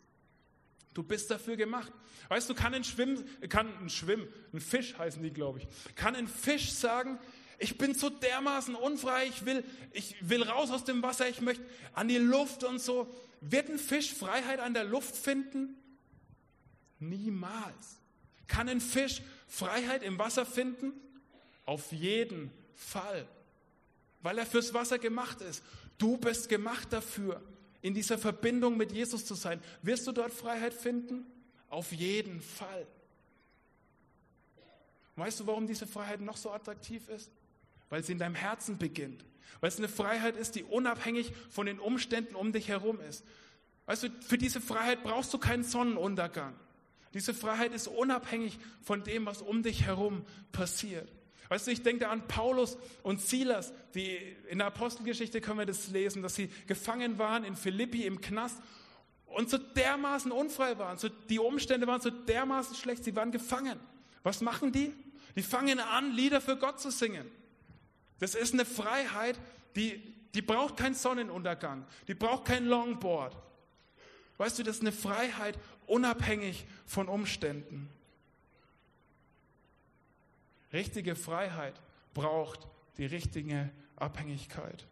[0.92, 1.92] Du bist dafür gemacht.
[2.28, 6.16] Weißt du, kann ein Schwimm, kann ein Schwimm, ein Fisch heißen die, glaube ich, kann
[6.16, 7.20] ein Fisch sagen,
[7.60, 11.64] ich bin so dermaßen unfrei, ich will, ich will raus aus dem Wasser, ich möchte
[11.92, 13.14] an die Luft und so.
[13.40, 15.76] Wird ein Fisch Freiheit an der Luft finden?
[16.98, 18.00] Niemals.
[18.46, 20.92] Kann ein Fisch Freiheit im Wasser finden?
[21.64, 23.26] Auf jeden Fall.
[24.22, 25.62] Weil er fürs Wasser gemacht ist.
[25.98, 27.42] Du bist gemacht dafür
[27.82, 29.60] in dieser Verbindung mit Jesus zu sein.
[29.82, 31.26] Wirst du dort Freiheit finden?
[31.68, 32.86] Auf jeden Fall.
[35.16, 37.30] weißt du, warum diese Freiheit noch so attraktiv ist?
[37.88, 39.24] Weil sie in deinem Herzen beginnt.
[39.60, 43.24] Weil es eine Freiheit ist, die unabhängig von den Umständen um dich herum ist.
[43.86, 46.54] Weißt du, für diese Freiheit brauchst du keinen Sonnenuntergang.
[47.14, 51.10] Diese Freiheit ist unabhängig von dem, was um dich herum passiert.
[51.48, 54.16] Weißt du, ich denke an Paulus und Silas, die
[54.48, 58.60] in der Apostelgeschichte können wir das lesen, dass sie gefangen waren in Philippi im Knast
[59.26, 60.98] und so dermaßen unfrei waren.
[60.98, 63.78] So, die Umstände waren so dermaßen schlecht, sie waren gefangen.
[64.22, 64.92] Was machen die?
[65.36, 67.30] Die fangen an, Lieder für Gott zu singen.
[68.18, 69.38] Das ist eine Freiheit,
[69.76, 70.02] die,
[70.34, 73.36] die braucht keinen Sonnenuntergang, die braucht kein Longboard.
[74.38, 77.88] Weißt du, das ist eine Freiheit unabhängig von Umständen.
[80.72, 81.80] Richtige Freiheit
[82.12, 82.66] braucht
[82.98, 84.86] die richtige Abhängigkeit.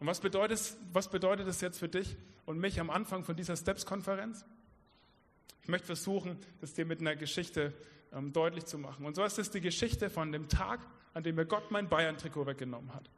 [0.00, 2.16] Und was bedeutet, was bedeutet das jetzt für dich
[2.46, 4.44] und mich am Anfang von dieser Steps-Konferenz?
[5.62, 7.72] Ich möchte versuchen, das dir mit einer Geschichte
[8.12, 9.06] ähm, deutlich zu machen.
[9.06, 10.80] Und so ist es die Geschichte von dem Tag,
[11.14, 13.08] an dem mir Gott mein Bayern-Trikot weggenommen hat.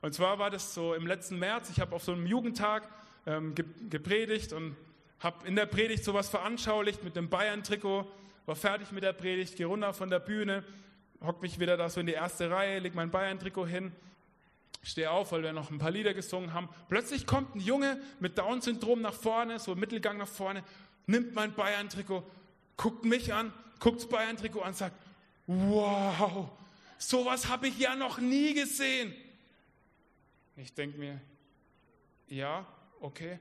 [0.00, 2.88] Und zwar war das so im letzten März, ich habe auf so einem Jugendtag
[3.26, 3.54] ähm,
[3.88, 4.76] gepredigt und
[5.20, 8.10] habe in der Predigt sowas veranschaulicht mit dem Bayern-Trikot,
[8.46, 10.64] war fertig mit der Predigt, gehe runter von der Bühne,
[11.24, 13.92] hock mich wieder da so in die erste Reihe, leg mein Bayern-Trikot hin,
[14.82, 16.68] stehe auf, weil wir noch ein paar Lieder gesungen haben.
[16.88, 20.64] Plötzlich kommt ein Junge mit Down-Syndrom nach vorne, so Mittelgang nach vorne,
[21.06, 22.24] nimmt mein Bayern-Trikot,
[22.76, 24.96] guckt mich an, guckt das Bayern-Trikot an und sagt,
[25.46, 26.48] wow,
[26.98, 29.14] sowas habe ich ja noch nie gesehen.
[30.56, 31.20] Ich denke mir,
[32.28, 32.66] ja,
[33.02, 33.38] okay,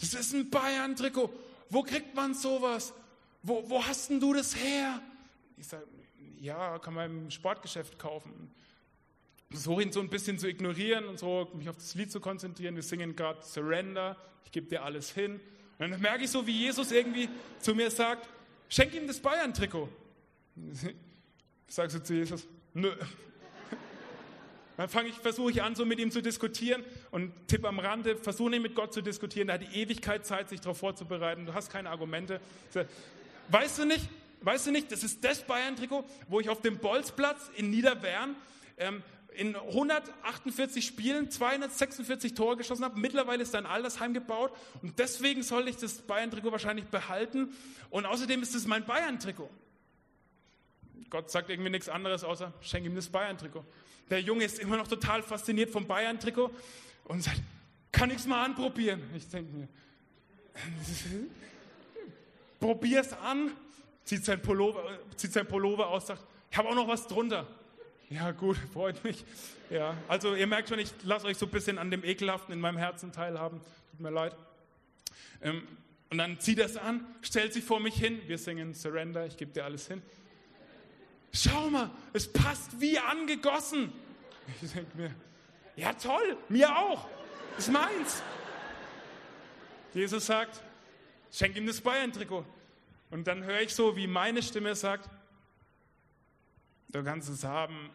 [0.00, 1.30] das ist ein Bayern-Trikot.
[1.70, 2.92] Wo kriegt man sowas?
[3.42, 5.00] Wo, wo hast denn du das her?
[5.56, 5.86] Ich sage,
[6.40, 8.50] ja, kann man im Sportgeschäft kaufen.
[9.50, 12.74] Versuche ihn so ein bisschen zu ignorieren und so, mich auf das Lied zu konzentrieren.
[12.74, 15.40] Wir singen gerade Surrender, ich gebe dir alles hin.
[15.78, 18.28] Und dann merke ich so, wie Jesus irgendwie zu mir sagt,
[18.68, 19.88] schenk ihm das Bayern-Trikot.
[21.68, 22.92] Sagst du zu Jesus, nö.
[24.76, 28.16] Dann fange ich, versuche ich an, so mit ihm zu diskutieren und Tipp am Rande,
[28.16, 31.54] versuche nicht mit Gott zu diskutieren, da hat die Ewigkeit Zeit, sich darauf vorzubereiten, du
[31.54, 32.40] hast keine Argumente.
[33.48, 34.08] Weißt du nicht,
[34.40, 38.34] weißt du nicht, das ist das Bayern-Trikot, wo ich auf dem Bolzplatz in Niederwern
[38.78, 39.02] ähm,
[39.34, 42.98] in 148 Spielen 246 Tore geschossen habe.
[42.98, 47.54] Mittlerweile ist ein Altersheim gebaut und deswegen soll ich das Bayern-Trikot wahrscheinlich behalten.
[47.90, 49.50] Und außerdem ist es mein Bayern-Trikot.
[51.10, 53.64] Gott sagt irgendwie nichts anderes, außer schenk ihm das Bayern-Trikot.
[54.10, 56.50] Der Junge ist immer noch total fasziniert vom Bayern-Trikot
[57.04, 57.40] und sagt,
[57.90, 59.02] kann ich es mal anprobieren?
[59.14, 59.68] Ich denke mir,
[62.60, 63.52] probier's an,
[64.04, 67.46] zieht sein Pullover, zieht sein Pullover aus, sagt, ich habe auch noch was drunter.
[68.10, 69.24] Ja, gut, freut mich.
[69.70, 72.60] Ja, also ihr merkt schon, ich lasse euch so ein bisschen an dem Ekelhaften in
[72.60, 73.60] meinem Herzen teilhaben.
[73.90, 74.36] Tut mir leid.
[75.40, 75.66] Ähm,
[76.10, 78.20] und dann zieht er es an, stellt sich vor mich hin.
[78.26, 80.02] Wir singen Surrender, ich gebe dir alles hin.
[81.32, 83.92] Schau mal, es passt wie angegossen.
[84.60, 85.14] Ich denke mir,
[85.76, 87.08] ja toll, mir auch.
[87.56, 88.22] Ist meins.
[89.94, 90.60] Jesus sagt,
[91.30, 92.44] schenk ihm das Bayern-Trikot.
[93.10, 95.08] Und dann höre ich so, wie meine Stimme sagt,
[96.88, 97.90] du kannst es haben.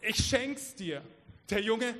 [0.00, 1.02] Ich schenk's dir.
[1.50, 1.94] Der Junge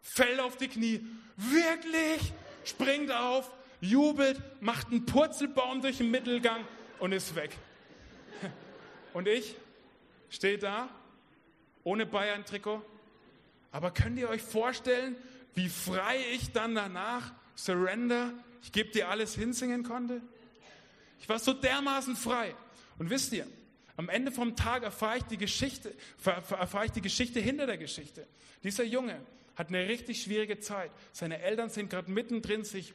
[0.00, 1.04] fällt auf die Knie.
[1.36, 2.32] Wirklich?
[2.64, 6.64] Springt auf, jubelt, macht einen Purzelbaum durch den Mittelgang
[6.98, 7.56] und ist weg.
[9.12, 9.54] Und ich
[10.30, 10.88] stehe da,
[11.84, 12.82] ohne Bayern-Trikot.
[13.72, 15.16] Aber könnt ihr euch vorstellen,
[15.54, 20.22] wie frei ich dann danach Surrender, ich gebe dir alles hinsingen konnte?
[21.20, 22.54] Ich war so dermaßen frei.
[22.98, 23.46] Und wisst ihr,
[23.96, 25.92] am Ende vom Tag erfahre ich die Geschichte,
[26.24, 28.26] erfahre ich die Geschichte hinter der Geschichte.
[28.62, 29.20] Dieser Junge
[29.56, 30.92] hat eine richtig schwierige Zeit.
[31.12, 32.94] Seine Eltern sind gerade mittendrin, sich,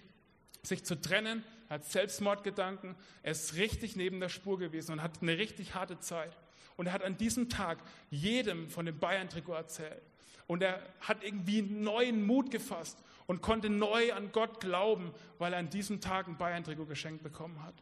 [0.61, 1.43] sich zu trennen.
[1.73, 2.95] Er hat Selbstmordgedanken.
[3.23, 6.37] Er ist richtig neben der Spur gewesen und hat eine richtig harte Zeit.
[6.77, 7.79] Und er hat an diesem Tag
[8.11, 10.03] jedem von dem Bayern-Trikot erzählt.
[10.45, 15.57] Und er hat irgendwie neuen Mut gefasst und konnte neu an Gott glauben, weil er
[15.57, 17.73] an diesem Tag ein Bayern-Trikot geschenkt bekommen hat.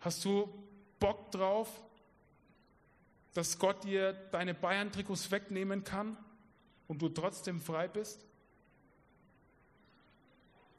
[0.00, 0.48] Hast du
[0.98, 1.68] Bock drauf,
[3.34, 6.16] dass Gott dir deine Bayern-Trikots wegnehmen kann
[6.86, 8.24] und du trotzdem frei bist?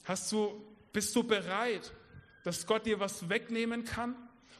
[0.09, 0.59] Hast du,
[0.91, 1.93] bist du bereit,
[2.43, 4.15] dass Gott dir was wegnehmen kann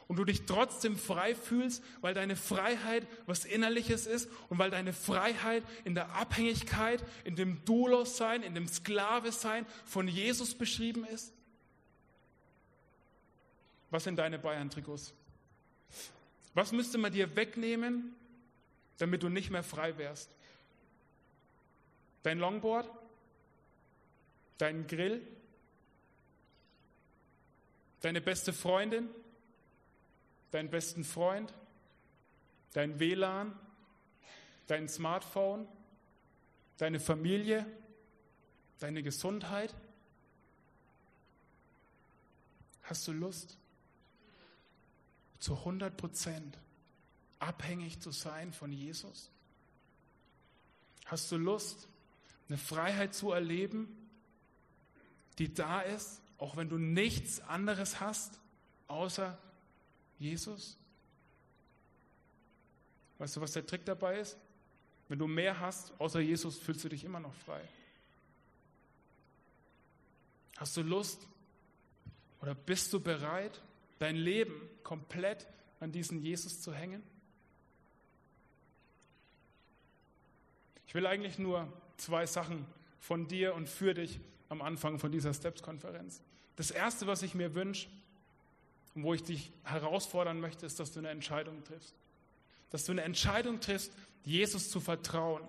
[0.06, 4.92] und du dich trotzdem frei fühlst, weil deine Freiheit was Innerliches ist und weil deine
[4.92, 11.34] Freiheit in der Abhängigkeit, in dem Doulos-Sein, in dem Sklave-Sein von Jesus beschrieben ist?
[13.90, 15.12] Was sind deine Bayern-Trikots?
[16.54, 18.14] Was müsste man dir wegnehmen,
[18.98, 20.30] damit du nicht mehr frei wärst?
[22.22, 22.88] Dein Longboard?
[24.58, 25.26] Dein Grill?
[28.00, 29.08] Deine beste Freundin?
[30.50, 31.52] Deinen besten Freund?
[32.72, 33.58] Dein WLAN?
[34.66, 35.68] Dein Smartphone?
[36.78, 37.66] Deine Familie?
[38.78, 39.74] Deine Gesundheit?
[42.82, 43.58] Hast du Lust?
[45.40, 46.58] zu 100 Prozent
[47.38, 49.30] abhängig zu sein von Jesus?
[51.06, 51.88] Hast du Lust,
[52.48, 53.88] eine Freiheit zu erleben,
[55.38, 58.40] die da ist, auch wenn du nichts anderes hast,
[58.88, 59.38] außer
[60.18, 60.78] Jesus?
[63.18, 64.38] Weißt du, was der Trick dabei ist?
[65.08, 67.60] Wenn du mehr hast, außer Jesus, fühlst du dich immer noch frei.
[70.56, 71.26] Hast du Lust
[72.40, 73.60] oder bist du bereit,
[73.98, 75.46] dein Leben komplett
[75.78, 77.02] an diesen Jesus zu hängen?
[80.86, 82.64] Ich will eigentlich nur zwei Sachen
[82.98, 86.22] von dir und für dich am Anfang von dieser Steps-Konferenz.
[86.60, 87.88] Das Erste, was ich mir wünsche
[88.94, 91.94] und wo ich dich herausfordern möchte, ist, dass du eine Entscheidung triffst.
[92.68, 93.90] Dass du eine Entscheidung triffst,
[94.24, 95.42] Jesus zu vertrauen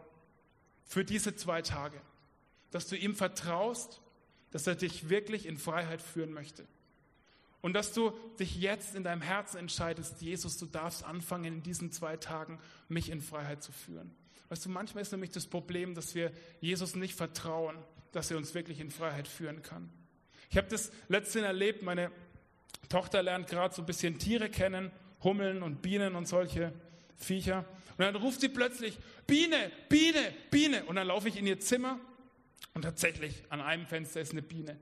[0.85, 1.99] für diese zwei Tage.
[2.71, 3.99] Dass du ihm vertraust,
[4.51, 6.65] dass er dich wirklich in Freiheit führen möchte.
[7.59, 11.91] Und dass du dich jetzt in deinem Herzen entscheidest, Jesus, du darfst anfangen, in diesen
[11.91, 14.15] zwei Tagen mich in Freiheit zu führen.
[14.47, 17.75] Weißt du, manchmal ist nämlich das Problem, dass wir Jesus nicht vertrauen,
[18.13, 19.89] dass er uns wirklich in Freiheit führen kann.
[20.51, 22.11] Ich habe das letztens erlebt, meine
[22.89, 24.91] Tochter lernt gerade so ein bisschen Tiere kennen,
[25.23, 26.73] Hummeln und Bienen und solche
[27.17, 27.63] Viecher.
[27.97, 30.83] Und dann ruft sie plötzlich, Biene, Biene, Biene.
[30.83, 31.99] Und dann laufe ich in ihr Zimmer
[32.73, 34.77] und tatsächlich an einem Fenster ist eine Biene.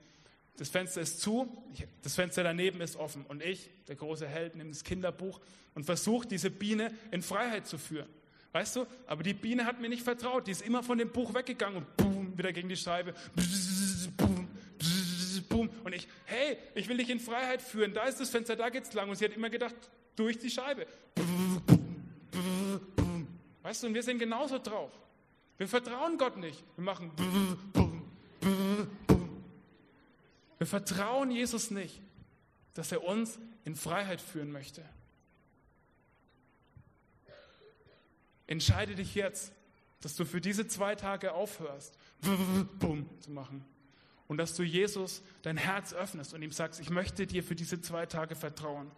[0.58, 1.64] Das Fenster ist zu,
[2.02, 3.24] das Fenster daneben ist offen.
[3.28, 5.40] Und ich, der große Held, nehme das Kinderbuch
[5.76, 8.10] und versuche, diese Biene in Freiheit zu führen.
[8.54, 8.88] Weißt du?
[9.06, 10.48] Aber die Biene hat mir nicht vertraut.
[10.48, 13.14] Die ist immer von dem Buch weggegangen und boom, wieder gegen die Scheibe.
[13.36, 13.46] Boom,
[15.50, 15.70] boom.
[15.84, 17.94] Und ich, hey, ich will dich in Freiheit führen.
[17.94, 19.10] Da ist das Fenster, da geht's lang.
[19.10, 19.76] Und sie hat immer gedacht,
[20.16, 20.86] durch die Scheibe.
[23.64, 24.92] Weißt du, und wir sind genauso drauf.
[25.58, 26.64] Wir vertrauen Gott nicht.
[26.76, 27.12] Wir machen.
[30.58, 32.02] Wir vertrauen Jesus nicht,
[32.74, 34.84] dass er uns in Freiheit führen möchte.
[38.48, 39.54] Entscheide dich jetzt,
[40.02, 43.64] dass du für diese zwei Tage aufhörst, zu machen.
[44.30, 47.82] Und dass du Jesus dein Herz öffnest und ihm sagst, ich möchte dir für diese
[47.82, 48.90] zwei Tage vertrauen,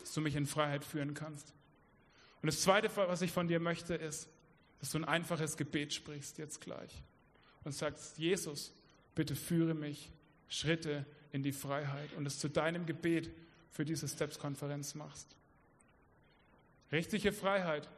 [0.00, 1.52] dass du mich in Freiheit führen kannst.
[2.42, 4.28] Und das Zweite, was ich von dir möchte, ist,
[4.80, 7.02] dass du ein einfaches Gebet sprichst jetzt gleich
[7.64, 8.72] und sagst, Jesus,
[9.14, 10.10] bitte führe mich
[10.48, 13.30] Schritte in die Freiheit und es zu deinem Gebet
[13.70, 15.36] für diese Steps-Konferenz machst.
[16.90, 17.88] Richtige Freiheit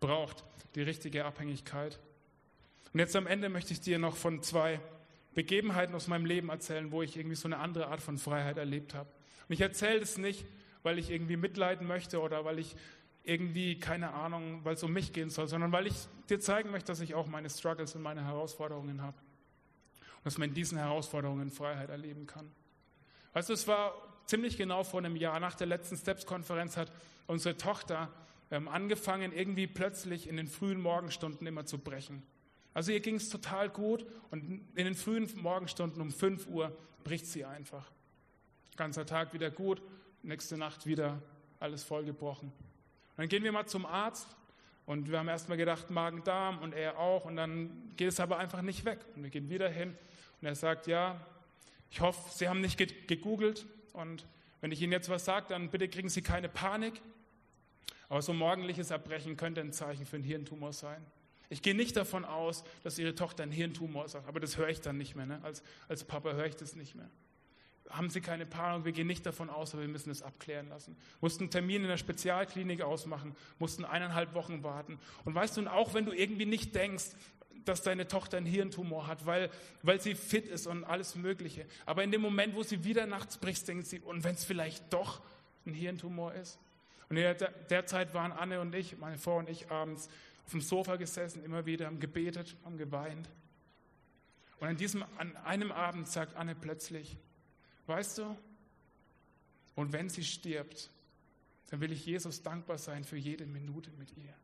[0.00, 0.42] braucht
[0.74, 2.00] die richtige Abhängigkeit.
[2.92, 4.80] Und jetzt am Ende möchte ich dir noch von zwei
[5.34, 8.94] Begebenheiten aus meinem Leben erzählen, wo ich irgendwie so eine andere Art von Freiheit erlebt
[8.94, 9.08] habe.
[9.48, 10.44] Und ich erzähle das nicht,
[10.82, 12.76] weil ich irgendwie mitleiden möchte oder weil ich
[13.24, 15.94] irgendwie, keine Ahnung, weil es um mich gehen soll, sondern weil ich
[16.28, 19.16] dir zeigen möchte, dass ich auch meine Struggles und meine Herausforderungen habe.
[20.16, 22.50] Und dass man in diesen Herausforderungen Freiheit erleben kann.
[23.32, 23.94] Weißt du, es war
[24.26, 26.92] ziemlich genau vor einem Jahr, nach der letzten Steps-Konferenz hat
[27.26, 28.10] unsere Tochter
[28.50, 32.22] ähm, angefangen, irgendwie plötzlich in den frühen Morgenstunden immer zu brechen.
[32.74, 37.26] Also ihr ging es total gut und in den frühen Morgenstunden um 5 Uhr bricht
[37.26, 37.90] sie einfach.
[38.76, 39.82] Ganzer Tag wieder gut,
[40.22, 41.20] nächste Nacht wieder
[41.60, 42.52] alles vollgebrochen.
[43.16, 44.26] Dann gehen wir mal zum Arzt
[44.86, 48.62] und wir haben erstmal gedacht, Magen-Darm und er auch und dann geht es aber einfach
[48.62, 49.00] nicht weg.
[49.14, 49.96] Und wir gehen wieder hin
[50.40, 51.20] und er sagt, ja,
[51.90, 54.26] ich hoffe, Sie haben nicht gegoogelt und
[54.62, 57.02] wenn ich Ihnen jetzt was sage, dann bitte kriegen Sie keine Panik.
[58.08, 61.04] Aber so morgendliches Erbrechen könnte ein Zeichen für einen Hirntumor sein.
[61.48, 64.80] Ich gehe nicht davon aus, dass Ihre Tochter einen Hirntumor sagt, aber das höre ich
[64.80, 65.26] dann nicht mehr.
[65.26, 65.40] Ne?
[65.42, 67.10] Als, als Papa höre ich das nicht mehr
[67.92, 70.96] haben Sie keine Panik, wir gehen nicht davon aus, aber wir müssen es abklären lassen.
[71.20, 74.98] Mussten einen Termin in der Spezialklinik ausmachen, mussten eineinhalb Wochen warten.
[75.24, 77.10] Und weißt du, auch wenn du irgendwie nicht denkst,
[77.64, 79.50] dass deine Tochter einen Hirntumor hat, weil,
[79.82, 81.66] weil sie fit ist und alles Mögliche.
[81.86, 84.92] Aber in dem Moment, wo sie wieder nachts bricht, denkt sie, und wenn es vielleicht
[84.92, 85.20] doch
[85.66, 86.58] ein Hirntumor ist?
[87.08, 90.08] Und in der, der Zeit waren Anne und ich, meine Frau und ich, abends
[90.44, 93.28] auf dem Sofa gesessen, immer wieder, haben gebetet, haben geweint.
[94.58, 97.16] Und an, diesem, an einem Abend sagt Anne plötzlich,
[97.86, 98.36] Weißt du?
[99.74, 100.90] Und wenn sie stirbt,
[101.70, 104.34] dann will ich Jesus dankbar sein für jede Minute mit ihr.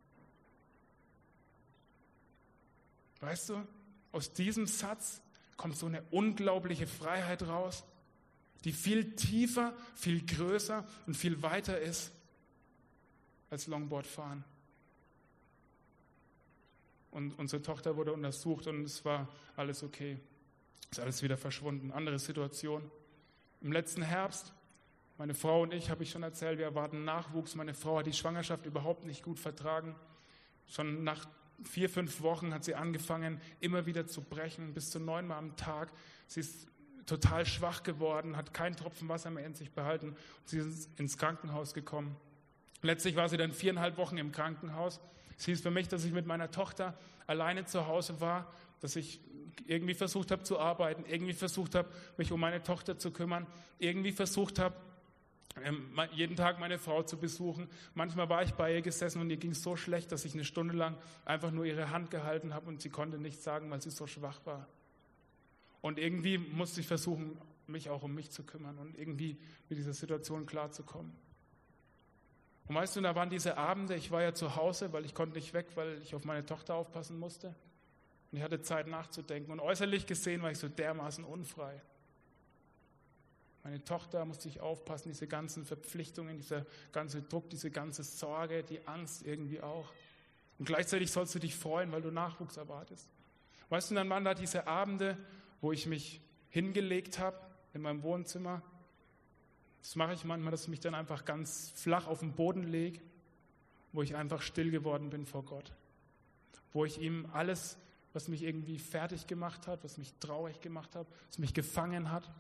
[3.21, 3.67] Weißt du,
[4.13, 5.21] aus diesem Satz
[5.57, 7.85] kommt so eine unglaubliche Freiheit raus,
[8.65, 12.13] die viel tiefer, viel größer und viel weiter ist
[13.51, 14.45] als Longboardfahren.
[17.11, 20.19] Und unsere Tochter wurde untersucht und es war alles okay.
[20.91, 21.91] Ist alles wieder verschwunden.
[21.93, 22.91] Andere Situation.
[23.61, 24.53] Im letzten Herbst,
[25.17, 27.55] meine Frau und ich, habe ich schon erzählt, wir erwarten Nachwuchs.
[27.55, 29.97] Meine Frau hat die Schwangerschaft überhaupt nicht gut vertragen.
[30.69, 31.27] Schon nach
[31.65, 35.91] vier, fünf Wochen hat sie angefangen, immer wieder zu brechen, bis zu neunmal am Tag.
[36.29, 36.69] Sie ist
[37.07, 40.15] total schwach geworden, hat keinen Tropfen Wasser mehr in sich behalten.
[40.45, 42.17] Sie ist ins Krankenhaus gekommen.
[42.83, 45.01] Letztlich war sie dann viereinhalb Wochen im Krankenhaus.
[45.39, 49.21] Es hieß für mich, dass ich mit meiner Tochter alleine zu Hause war, dass ich
[49.67, 53.47] irgendwie versucht habe zu arbeiten, irgendwie versucht habe, mich um meine Tochter zu kümmern,
[53.79, 54.77] irgendwie versucht habe,
[55.65, 57.69] ähm, jeden Tag meine Frau zu besuchen.
[57.95, 60.75] Manchmal war ich bei ihr gesessen und ihr ging so schlecht, dass ich eine Stunde
[60.75, 64.07] lang einfach nur ihre Hand gehalten habe und sie konnte nichts sagen, weil sie so
[64.07, 64.69] schwach war.
[65.81, 69.37] Und irgendwie musste ich versuchen, mich auch um mich zu kümmern und irgendwie
[69.69, 71.13] mit dieser Situation klarzukommen.
[72.69, 75.37] Und weißt du, da waren diese Abende, ich war ja zu Hause, weil ich konnte
[75.37, 77.49] nicht weg, weil ich auf meine Tochter aufpassen musste.
[78.31, 79.51] Und ich hatte Zeit nachzudenken.
[79.51, 81.81] Und äußerlich gesehen war ich so dermaßen unfrei.
[83.65, 88.87] Meine Tochter musste ich aufpassen, diese ganzen Verpflichtungen, dieser ganze Druck, diese ganze Sorge, die
[88.87, 89.93] Angst irgendwie auch.
[90.59, 93.09] Und gleichzeitig sollst du dich freuen, weil du Nachwuchs erwartest.
[93.69, 95.17] Weißt du, dann waren da diese Abende,
[95.61, 97.39] wo ich mich hingelegt habe
[97.75, 98.63] in meinem Wohnzimmer.
[99.83, 103.01] Das mache ich manchmal, dass ich mich dann einfach ganz flach auf den Boden lege,
[103.93, 105.73] wo ich einfach still geworden bin vor Gott.
[106.73, 107.79] Wo ich ihm alles,
[108.13, 112.31] was mich irgendwie fertig gemacht hat, was mich traurig gemacht hat, was mich gefangen hat,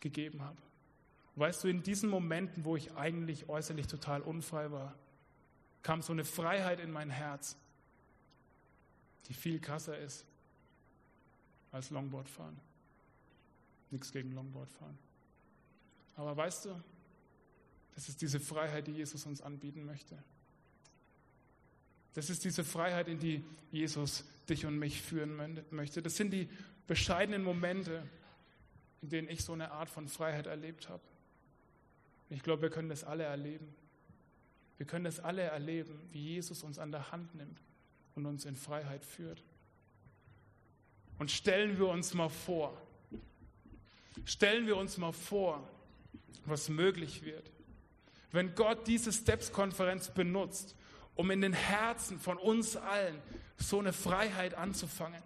[0.00, 0.58] gegeben habe.
[1.36, 4.94] Weißt du, in diesen Momenten, wo ich eigentlich äußerlich total unfrei war,
[5.82, 7.56] kam so eine Freiheit in mein Herz,
[9.28, 10.24] die viel krasser ist
[11.72, 12.56] als Longboardfahren.
[13.90, 14.96] Nichts gegen Longboardfahren.
[16.16, 16.82] Aber weißt du,
[17.94, 20.22] das ist diese Freiheit, die Jesus uns anbieten möchte.
[22.14, 26.02] Das ist diese Freiheit, in die Jesus dich und mich führen möchte.
[26.02, 26.48] Das sind die
[26.86, 28.08] bescheidenen Momente,
[29.02, 31.02] in denen ich so eine Art von Freiheit erlebt habe.
[32.30, 33.74] Ich glaube, wir können das alle erleben.
[34.76, 37.60] Wir können das alle erleben, wie Jesus uns an der Hand nimmt
[38.14, 39.42] und uns in Freiheit führt.
[41.18, 42.76] Und stellen wir uns mal vor,
[44.24, 45.68] stellen wir uns mal vor,
[46.44, 47.50] was möglich wird,
[48.32, 50.76] wenn Gott diese Steps-Konferenz benutzt,
[51.14, 53.18] um in den Herzen von uns allen
[53.56, 55.22] so eine Freiheit anzufangen.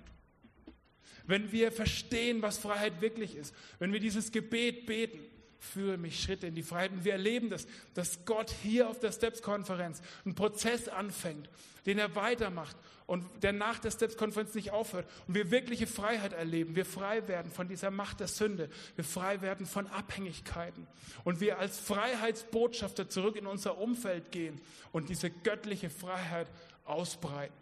[1.26, 5.18] Wenn wir verstehen, was Freiheit wirklich ist, wenn wir dieses Gebet beten,
[5.58, 6.92] führe mich Schritte in die Freiheit.
[6.92, 11.48] Und wir erleben das, dass Gott hier auf der Steps-Konferenz einen Prozess anfängt,
[11.86, 15.06] den er weitermacht und der nach der Steps-Konferenz nicht aufhört.
[15.26, 16.76] Und wir wirkliche Freiheit erleben.
[16.76, 18.68] Wir frei werden von dieser Macht der Sünde.
[18.96, 20.86] Wir frei werden von Abhängigkeiten.
[21.24, 24.60] Und wir als Freiheitsbotschafter zurück in unser Umfeld gehen
[24.92, 26.48] und diese göttliche Freiheit
[26.84, 27.54] ausbreiten.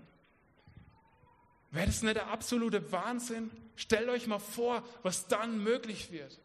[1.70, 3.51] Wäre das nicht der absolute Wahnsinn?
[3.76, 6.40] Stellt euch mal vor, was dann möglich wird.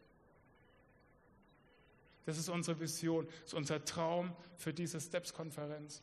[2.24, 6.02] Das ist unsere Vision, das ist unser Traum für diese Steps-Konferenz.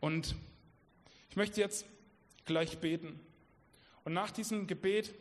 [0.00, 0.34] Und
[1.30, 1.84] ich möchte jetzt
[2.44, 3.20] gleich beten.
[4.04, 5.14] Und nach diesem Gebet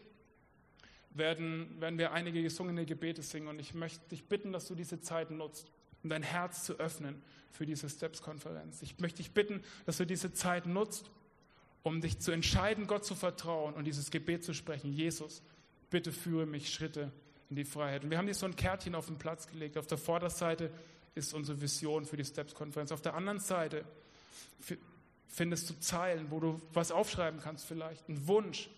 [1.11, 3.47] werden, werden wir einige gesungene Gebete singen.
[3.47, 5.71] Und ich möchte dich bitten, dass du diese Zeit nutzt,
[6.03, 8.81] um dein Herz zu öffnen für diese Steps-Konferenz.
[8.81, 11.09] Ich möchte dich bitten, dass du diese Zeit nutzt,
[11.83, 14.93] um dich zu entscheiden, Gott zu vertrauen und dieses Gebet zu sprechen.
[14.93, 15.41] Jesus,
[15.89, 17.11] bitte führe mich Schritte
[17.49, 18.03] in die Freiheit.
[18.03, 19.77] Und wir haben dir so ein Kärtchen auf den Platz gelegt.
[19.77, 20.71] Auf der Vorderseite
[21.15, 22.91] ist unsere Vision für die Steps-Konferenz.
[22.91, 23.85] Auf der anderen Seite
[25.27, 28.07] findest du Zeilen, wo du was aufschreiben kannst vielleicht.
[28.09, 28.69] Ein Wunsch,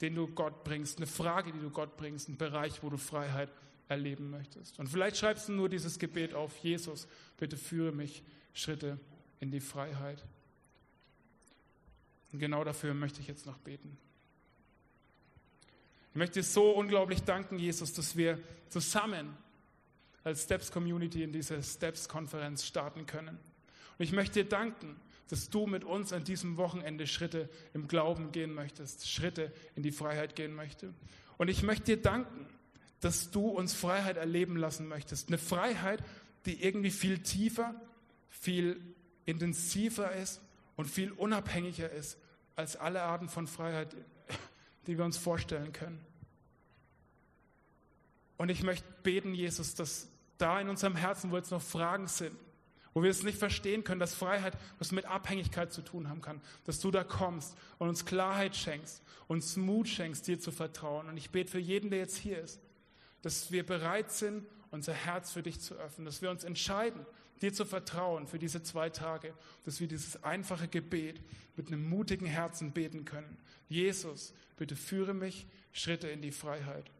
[0.00, 3.50] den du Gott bringst, eine Frage, die du Gott bringst, ein Bereich, wo du Freiheit
[3.88, 4.78] erleben möchtest.
[4.78, 7.06] Und vielleicht schreibst du nur dieses Gebet auf, Jesus,
[7.38, 8.22] bitte führe mich
[8.54, 8.98] Schritte
[9.40, 10.24] in die Freiheit.
[12.32, 13.96] Und genau dafür möchte ich jetzt noch beten.
[16.12, 18.38] Ich möchte dir so unglaublich danken, Jesus, dass wir
[18.68, 19.34] zusammen
[20.24, 23.38] als Steps Community in diese Steps Konferenz starten können.
[23.98, 24.96] Und ich möchte dir danken,
[25.28, 29.90] dass du mit uns an diesem Wochenende Schritte im Glauben gehen möchtest, Schritte in die
[29.90, 30.92] Freiheit gehen möchtest.
[31.38, 32.46] Und ich möchte dir danken,
[33.00, 35.28] dass du uns Freiheit erleben lassen möchtest.
[35.28, 36.04] Eine Freiheit,
[36.44, 37.74] die irgendwie viel tiefer,
[38.28, 38.82] viel
[39.24, 40.42] intensiver ist
[40.76, 42.18] und viel unabhängiger ist
[42.54, 43.96] als alle Arten von Freiheit,
[44.86, 46.04] die wir uns vorstellen können.
[48.36, 50.08] Und ich möchte beten, Jesus, dass
[50.38, 52.36] da in unserem Herzen, wo jetzt noch Fragen sind,
[52.94, 56.40] wo wir es nicht verstehen können, dass Freiheit was mit Abhängigkeit zu tun haben kann,
[56.64, 61.08] dass du da kommst und uns Klarheit schenkst, uns Mut schenkst, dir zu vertrauen.
[61.08, 62.60] Und ich bete für jeden, der jetzt hier ist,
[63.22, 67.06] dass wir bereit sind, unser Herz für dich zu öffnen, dass wir uns entscheiden,
[67.42, 69.34] dir zu vertrauen für diese zwei Tage,
[69.64, 71.20] dass wir dieses einfache Gebet
[71.56, 73.36] mit einem mutigen Herzen beten können.
[73.68, 76.90] Jesus, bitte führe mich Schritte in die Freiheit.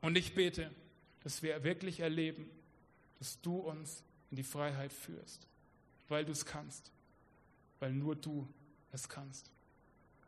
[0.00, 0.70] Und ich bete,
[1.22, 2.48] dass wir wirklich erleben,
[3.18, 5.46] dass du uns in die Freiheit führst,
[6.08, 6.92] weil du es kannst,
[7.80, 8.46] weil nur du
[8.92, 9.50] es kannst.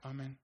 [0.01, 0.37] Amen.